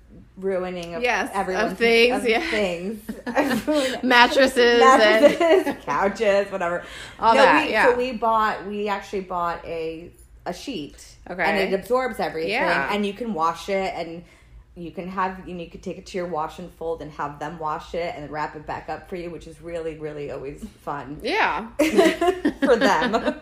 [0.41, 2.49] ruining of Yes, of things, of yeah.
[2.49, 3.01] things.
[3.27, 6.83] I've Mattresses and mattresses, couches, whatever.
[7.19, 7.85] All no, that, we, yeah.
[7.87, 10.11] So we bought, we actually bought a
[10.45, 11.15] a sheet.
[11.29, 11.43] Okay.
[11.43, 12.91] And it absorbs everything, Yeah.
[12.91, 14.23] and you can wash it, and
[14.75, 17.11] you can have, you, know, you could take it to your wash and fold, and
[17.11, 20.31] have them wash it, and wrap it back up for you, which is really, really
[20.31, 21.67] always fun yeah.
[22.63, 23.35] for them.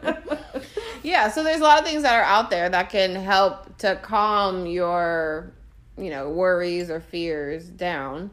[1.03, 3.95] Yeah, so there's a lot of things that are out there that can help to
[4.01, 5.51] calm your,
[5.99, 8.31] you know, worries or fears down.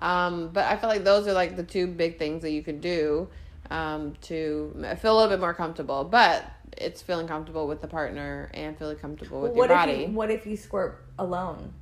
[0.00, 2.80] Um, but I feel like those are like the two big things that you can
[2.80, 3.28] do
[3.70, 6.04] um, to feel a little bit more comfortable.
[6.04, 6.44] But
[6.76, 10.02] it's feeling comfortable with the partner and feeling comfortable with what your if body.
[10.02, 11.72] you, what if you squirt alone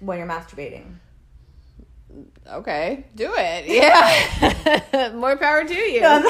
[0.00, 0.96] when you're masturbating?
[2.46, 3.66] okay, do it.
[3.72, 6.02] Yeah, more power to you.
[6.04, 6.22] I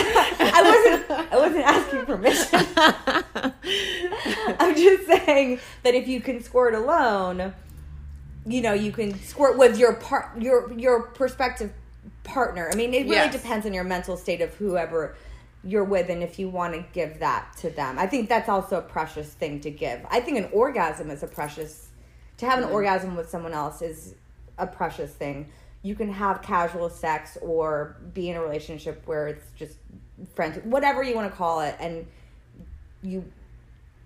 [0.63, 1.11] wasn't.
[1.33, 2.67] I wasn't asking permission.
[4.61, 7.55] I'm just saying that if you can squirt alone,
[8.47, 11.73] you know, you can squirt with your part, your your prospective
[12.25, 12.71] partner.
[12.73, 13.33] I mean, it really Yes.
[13.33, 15.17] depends on your mental state of whoever
[15.65, 17.99] you're with, and if you want to give that to them.
[17.99, 20.05] I think that's also a precious thing to give.
[20.11, 21.89] I think an orgasm is a precious.
[22.39, 22.75] To have an mm-hmm.
[22.75, 24.17] orgasm with someone else is
[24.59, 25.49] a precious thing.
[25.83, 29.77] You can have casual sex or be in a relationship where it's just
[30.35, 32.07] friends, whatever you want to call it, and
[33.03, 33.25] you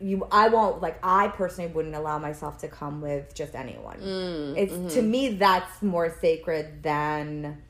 [0.00, 4.54] you I won't like I personally wouldn't allow myself to come with just anyone.
[4.56, 7.62] it's to me that's more sacred than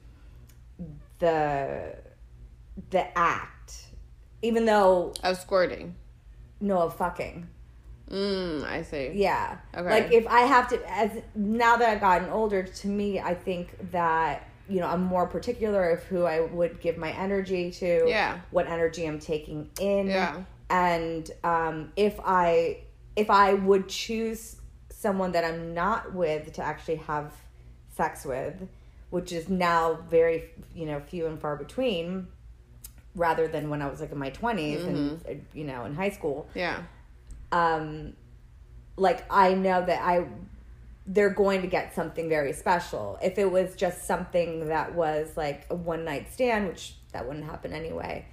[1.18, 1.95] the
[2.91, 3.87] the act.
[4.43, 5.95] Even though of squirting.
[6.61, 7.49] no of fucking.
[8.11, 9.11] Mm, I see.
[9.14, 9.59] Yeah.
[9.74, 9.89] Okay.
[9.89, 13.91] Like if I have to as now that I've gotten older, to me I think
[13.93, 18.41] that you know, I'm more particular of who I would give my energy to, Yeah.
[18.51, 20.09] what energy I'm taking in.
[20.09, 20.43] Yeah.
[20.68, 22.78] And um, if I
[23.14, 24.56] if I would choose
[24.90, 27.32] someone that I'm not with to actually have
[27.94, 28.68] sex with,
[29.10, 32.26] which is now very you know few and far between,
[33.14, 36.10] rather than when I was like in my 20s and uh, you know in high
[36.10, 36.48] school.
[36.54, 36.82] Yeah.
[37.52, 38.14] Um,
[38.96, 40.26] like I know that I
[41.06, 43.18] they're going to get something very special.
[43.22, 47.44] If it was just something that was like a one night stand, which that wouldn't
[47.44, 48.26] happen anyway,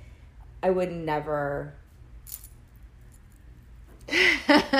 [0.63, 1.75] I would never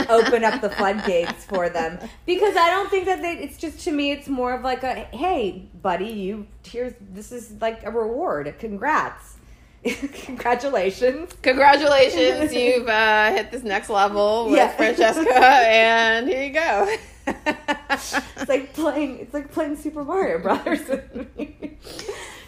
[0.10, 3.34] open up the floodgates for them because I don't think that they.
[3.38, 7.54] It's just to me, it's more of like a hey, buddy, you here's this is
[7.62, 8.54] like a reward.
[8.60, 9.38] Congrats,
[9.84, 11.34] congratulations.
[11.42, 14.76] Congratulations, you've uh, hit this next level with Yeah.
[14.76, 16.96] Franceasca, and here you go.
[17.90, 19.20] It's like playing.
[19.20, 20.82] It's like playing Super Mario Brothers.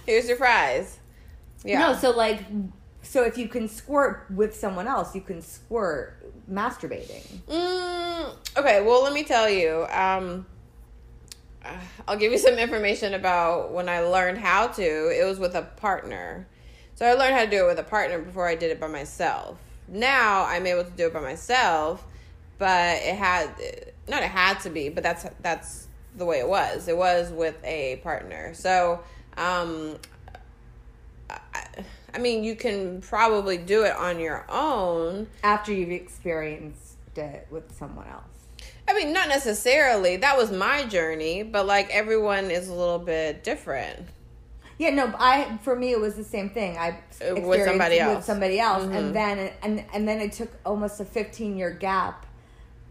[0.05, 0.99] Here's your prize.
[1.63, 1.79] Yeah.
[1.79, 2.39] No, so like,
[3.05, 6.17] so if you can squirt with someone else, you can squirt
[6.51, 7.23] masturbating.
[7.47, 9.85] Mm, okay, well, let me tell you.
[9.91, 10.45] Um,
[11.63, 11.77] uh,
[12.07, 14.81] I'll give you some information about when I learned how to.
[14.81, 16.47] It was with a partner.
[16.95, 18.87] So I learned how to do it with a partner before I did it by
[18.87, 19.57] myself.
[19.87, 22.03] Now I'm able to do it by myself,
[22.57, 23.49] but it had
[24.07, 26.87] not it had to be, but that's that's the way it was.
[26.87, 28.53] It was with a partner.
[28.53, 29.03] So,
[29.37, 29.97] um
[31.29, 31.65] I,
[32.15, 35.27] I mean, you can probably do it on your own.
[35.43, 38.23] After you've experienced it with someone else.
[38.87, 40.15] I mean, not necessarily.
[40.17, 44.07] That was my journey, but like everyone is a little bit different.
[44.77, 46.77] Yeah, no, I for me it was the same thing.
[46.77, 48.17] I Uh, with somebody else.
[48.17, 52.25] with somebody else, and then and and then it took almost a fifteen year gap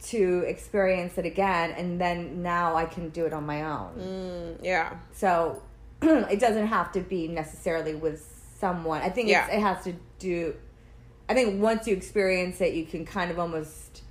[0.04, 3.94] to experience it again, and then now I can do it on my own.
[3.98, 4.94] Mm, yeah.
[5.12, 5.62] So
[6.02, 8.33] it doesn't have to be necessarily with
[8.64, 9.02] someone.
[9.02, 9.48] I think it's, Yeah.
[9.56, 10.54] it has to do.
[11.28, 14.02] I think once you experience it, you can kind of almost.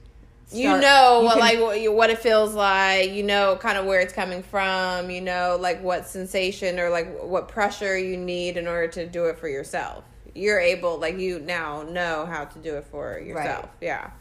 [0.51, 3.85] you know you what can- like what, what it feels like you know kind of
[3.85, 8.55] where it's coming from you know like what sensation or like what pressure you need
[8.57, 10.03] in order to do it for yourself
[10.35, 14.11] you're able like you now know how to do it for yourself yeah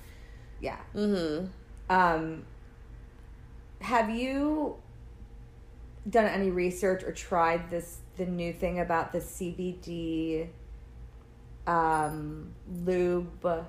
[0.62, 0.78] Yeah.
[0.96, 1.46] mm-hmm
[1.90, 2.46] Um,
[3.82, 4.76] have you
[6.08, 10.48] done any research or tried this the new thing about the CBD
[11.66, 12.52] um,
[12.84, 13.66] lube?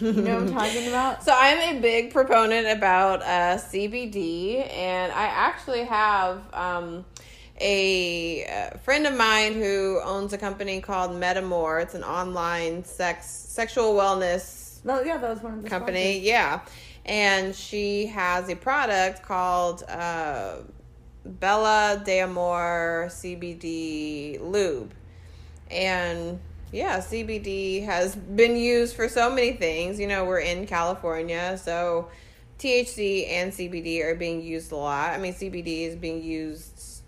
[0.00, 1.22] You know what I'm talking about?
[1.22, 7.04] So I'm a big proponent about uh, CBD, and I actually have um,
[7.60, 11.82] a, uh friend of mine who owns a company called Metamore.
[11.82, 16.18] It's an online sex sexual wellness No, yeah, that was one of the company.
[16.18, 16.60] Yeah,
[17.04, 20.56] and she has a product called uh,
[21.24, 24.92] Bella de Amor CBD Lube,
[25.70, 26.40] and
[26.72, 30.00] yeah, CBD has been used for so many things.
[30.00, 32.08] You know, we're in California, so
[32.58, 35.10] THC and CBD are being used a lot.
[35.10, 37.02] I mean, CBD is being used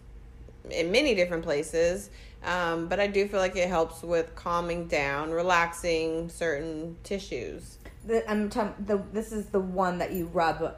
[0.71, 2.11] in many different places.
[2.45, 7.79] Um, but I do feel like it helps with calming down, relaxing certain tissues.
[8.07, 8.85] The, I'm talking.
[8.85, 10.77] The this is the one that you rub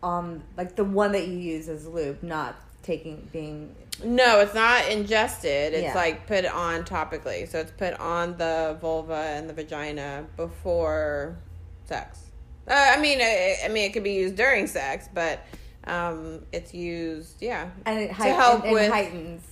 [0.00, 2.54] on, like the one that you use as lube, not
[2.88, 3.74] taking being.
[4.02, 5.74] No, it's not ingested.
[5.74, 5.94] It's Yeah.
[5.94, 7.46] like put on topically.
[7.48, 11.36] So it's put on the vulva and the vagina before
[11.84, 12.20] sex.
[12.66, 15.40] Uh, I mean, I, I mean, it could be used during sex, but
[15.84, 18.90] um, it's used, yeah, And it to help and, and with.
[18.92, 19.42] heightens.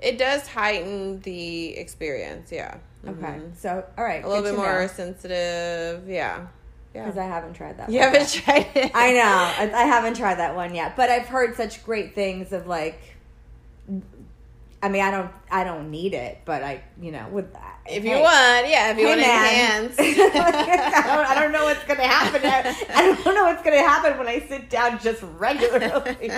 [0.00, 2.76] It does heighten the experience, yeah.
[3.06, 3.56] Okay, Mhm.
[3.56, 6.46] so all right, A little bit more know, sensitive, yeah.
[6.92, 7.24] Because Yeah.
[7.24, 7.90] I haven't tried that.
[7.90, 8.44] You one haven't yet.
[8.44, 8.90] tried it.
[8.94, 9.76] I know.
[9.76, 13.00] I, I haven't tried that one yet, but I've heard such great things of like.
[14.84, 17.78] I mean, I don't, I don't need it, but I, you know, with that.
[17.88, 19.84] If you hey, want, yeah, if you hey, want to man.
[19.84, 19.96] enhance.
[20.00, 22.40] I, don't, I don't know what's gonna happen.
[22.44, 26.32] I don't know what's gonna happen when I sit down just regularly.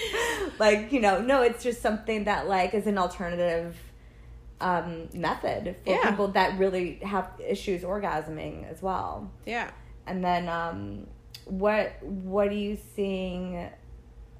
[0.58, 3.76] like you know, no, it's just something that like is an alternative
[4.62, 6.10] um, method for Yeah.
[6.10, 9.30] people that really have issues orgasming as well.
[9.44, 9.70] yeah.
[10.06, 11.06] And then, um,
[11.44, 13.68] what what are you seeing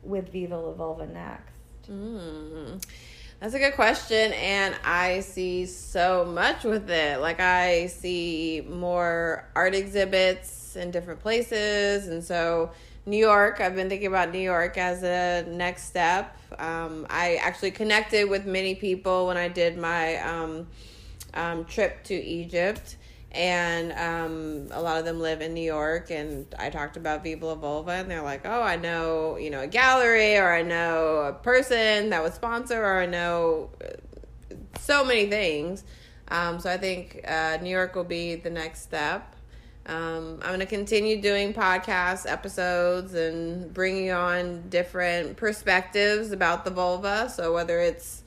[0.02, 1.90] with Viva La Vulva next?
[1.90, 2.82] Mm.
[3.40, 7.20] That's a good question, and I see so much with it.
[7.20, 12.70] Like I see more art exhibits in different places, and so
[13.04, 13.60] New York.
[13.60, 16.38] I've been thinking about New York as a next step.
[16.58, 20.68] Um, I actually connected with many people when I did my um,
[21.34, 22.96] um, trip to Egypt.
[23.32, 27.46] And um, a lot of them live in New York, and I talked about Viva
[27.46, 31.22] La Vulva, and they're like, "Oh, I know, you know, a gallery, or I know
[31.22, 35.82] a person that would sponsor, or I know uh, so many things."
[36.28, 39.34] Um, so I think uh, New York will be the next step.
[39.86, 46.70] Um, I'm going to continue doing podcast episodes and bringing on different perspectives about the
[46.70, 47.28] vulva.
[47.28, 48.22] So whether it's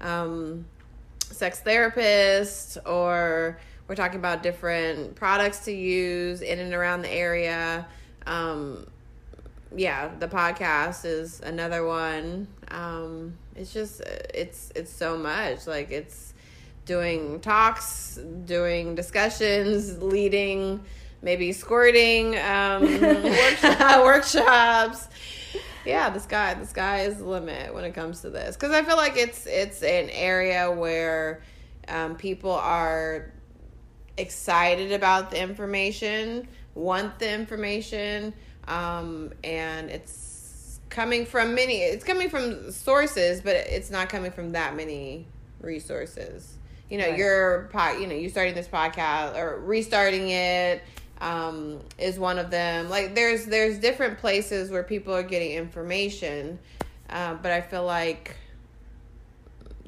[0.00, 0.66] um,
[1.30, 7.86] sex therapist or we're talking about different products to use in and around the area.
[8.26, 8.86] Um,
[9.74, 12.48] yeah, the podcast is another one.
[12.70, 15.66] Um, it's just it's it's so much.
[15.66, 16.34] Like it's
[16.84, 20.84] doing talks, doing discussions, leading,
[21.22, 25.08] maybe squirting um, workshop, workshops.
[25.86, 28.82] Yeah, the sky the sky is the limit when it comes to this because I
[28.82, 31.42] feel like it's it's an area where
[31.88, 33.32] um, people are
[34.18, 38.34] excited about the information, want the information,
[38.66, 41.78] um, and it's coming from many.
[41.78, 45.26] It's coming from sources, but it's not coming from that many
[45.60, 46.56] resources.
[46.90, 47.18] You know, right.
[47.18, 48.00] your pot.
[48.00, 50.82] You know, you starting this podcast or restarting it
[51.20, 52.88] um, is one of them.
[52.88, 56.58] Like, there's there's different places where people are getting information,
[57.10, 58.36] uh, but I feel like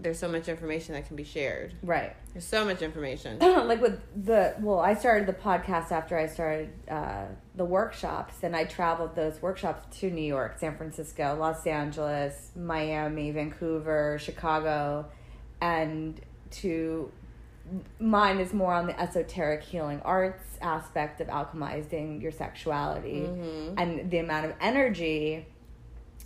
[0.02, 1.74] there's so much information that can be shared.
[1.82, 2.14] Right.
[2.32, 3.38] There's so much information.
[3.40, 8.54] like with the well, I started the podcast after I started uh, the workshops, and
[8.56, 15.06] I traveled those workshops to New York, San Francisco, Los Angeles, Miami, Vancouver, Chicago,
[15.60, 16.20] and
[16.50, 17.10] to
[17.98, 23.78] mine is more on the esoteric healing arts aspect of alchemizing your sexuality mm-hmm.
[23.78, 25.46] and the amount of energy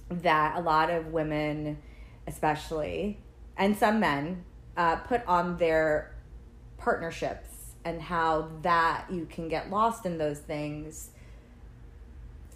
[0.08, 1.78] that a lot of women
[2.26, 3.18] especially
[3.56, 4.44] and some men
[4.76, 6.14] uh, put on their
[6.78, 7.48] partnerships
[7.84, 11.10] and how that you can get lost in those things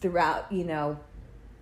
[0.01, 0.99] throughout you know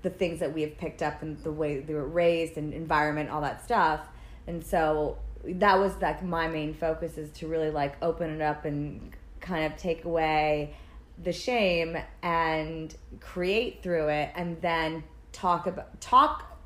[0.07, 3.28] the things that we have picked up and the way they were raised and environment
[3.28, 4.01] all that stuff.
[4.47, 8.64] And so that was like my main focus is to really like open it up
[8.64, 10.76] and kind of take away
[11.24, 16.57] the shame and create through it and then talk about talk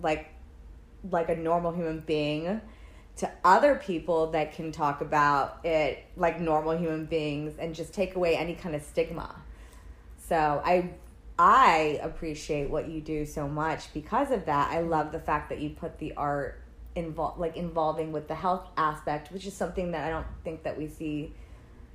[0.00, 0.32] like
[1.10, 2.60] like a normal human being
[3.16, 8.14] to other people that can talk about it like normal human beings and just take
[8.14, 9.34] away any kind of stigma.
[10.16, 10.90] So I
[11.38, 14.72] I appreciate what you do so much because of that.
[14.72, 16.60] I love the fact that you put the art
[16.94, 20.76] involved like involving with the health aspect, which is something that I don't think that
[20.76, 21.32] we see,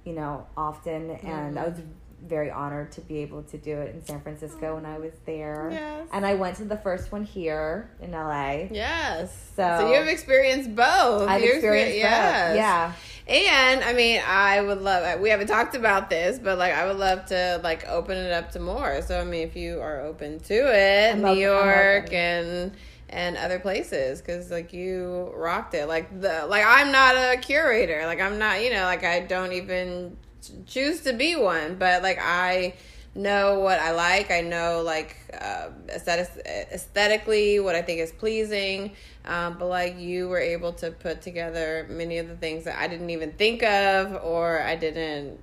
[0.05, 1.09] you know, often.
[1.09, 1.27] Mm-hmm.
[1.27, 1.79] And I was
[2.27, 5.69] very honored to be able to do it in San Francisco when I was there.
[5.71, 6.07] Yes.
[6.11, 8.67] And I went to the first one here in LA.
[8.71, 9.31] Yes.
[9.55, 11.29] So, so you have experienced both.
[11.29, 12.49] I've You're experienced yes.
[12.49, 12.57] both.
[12.57, 12.93] Yeah.
[13.27, 15.19] And I mean, I would love.
[15.19, 18.51] We haven't talked about this, but like, I would love to like open it up
[18.51, 19.01] to more.
[19.01, 22.71] So I mean, if you are open to it, I'm New open, York and
[23.13, 28.05] and other places because like you rocked it like the like i'm not a curator
[28.07, 30.17] like i'm not you know like i don't even
[30.65, 32.75] choose to be one, but like I
[33.15, 34.31] know what I like.
[34.31, 38.91] I know like uh, aesthetic, aesthetically what I think is pleasing.
[39.25, 42.87] Um, but like you were able to put together many of the things that I
[42.87, 45.39] didn't even think of, or I didn't,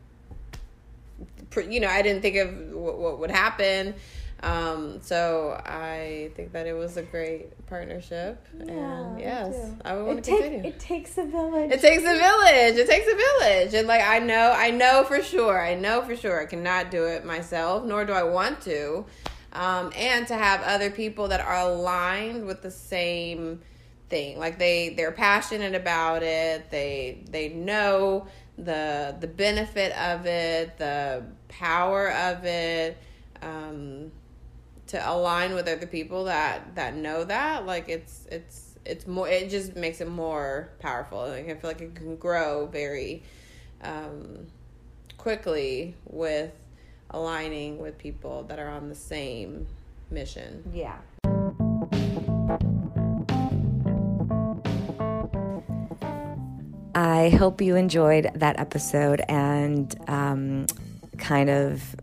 [1.68, 3.94] you know, I didn't think of what, what would happen.
[4.43, 10.07] Um, so I think that it was a great partnership, yeah, and yes, I would
[10.07, 10.64] want to continue.
[10.64, 11.70] It takes a village.
[11.70, 12.76] It takes a village.
[12.78, 16.16] It takes a village, and like I know, I know for sure, I know for
[16.16, 19.05] sure, I cannot do it myself, nor do I want to.
[19.53, 23.61] Um, and to have other people that are aligned with the same
[24.09, 26.70] thing, like they they're passionate about it.
[26.70, 28.26] They they know
[28.57, 32.97] the the benefit of it, the power of it.
[33.43, 34.12] Um,
[34.91, 39.49] to align with other people that that know that like it's it's it's more it
[39.49, 41.20] just makes it more powerful.
[41.28, 43.22] Like i feel like it can grow very
[43.82, 44.47] um,
[45.16, 46.53] quickly with
[47.11, 49.68] aligning with people that are on the same
[50.11, 50.64] mission.
[50.74, 50.97] Yeah.
[56.97, 60.66] I hope you enjoyed that episode and um,
[61.16, 61.95] kind of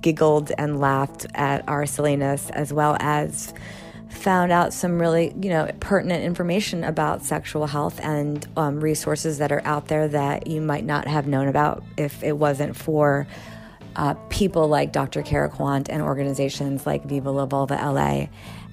[0.00, 3.52] giggled and laughed at our silliness as well as
[4.08, 9.50] found out some really you know pertinent information about sexual health and um, resources that
[9.50, 13.26] are out there that you might not have known about if it wasn't for
[13.96, 15.22] uh, people like Dr.
[15.22, 18.26] Cara Quant and organizations like Viva La Vulva LA.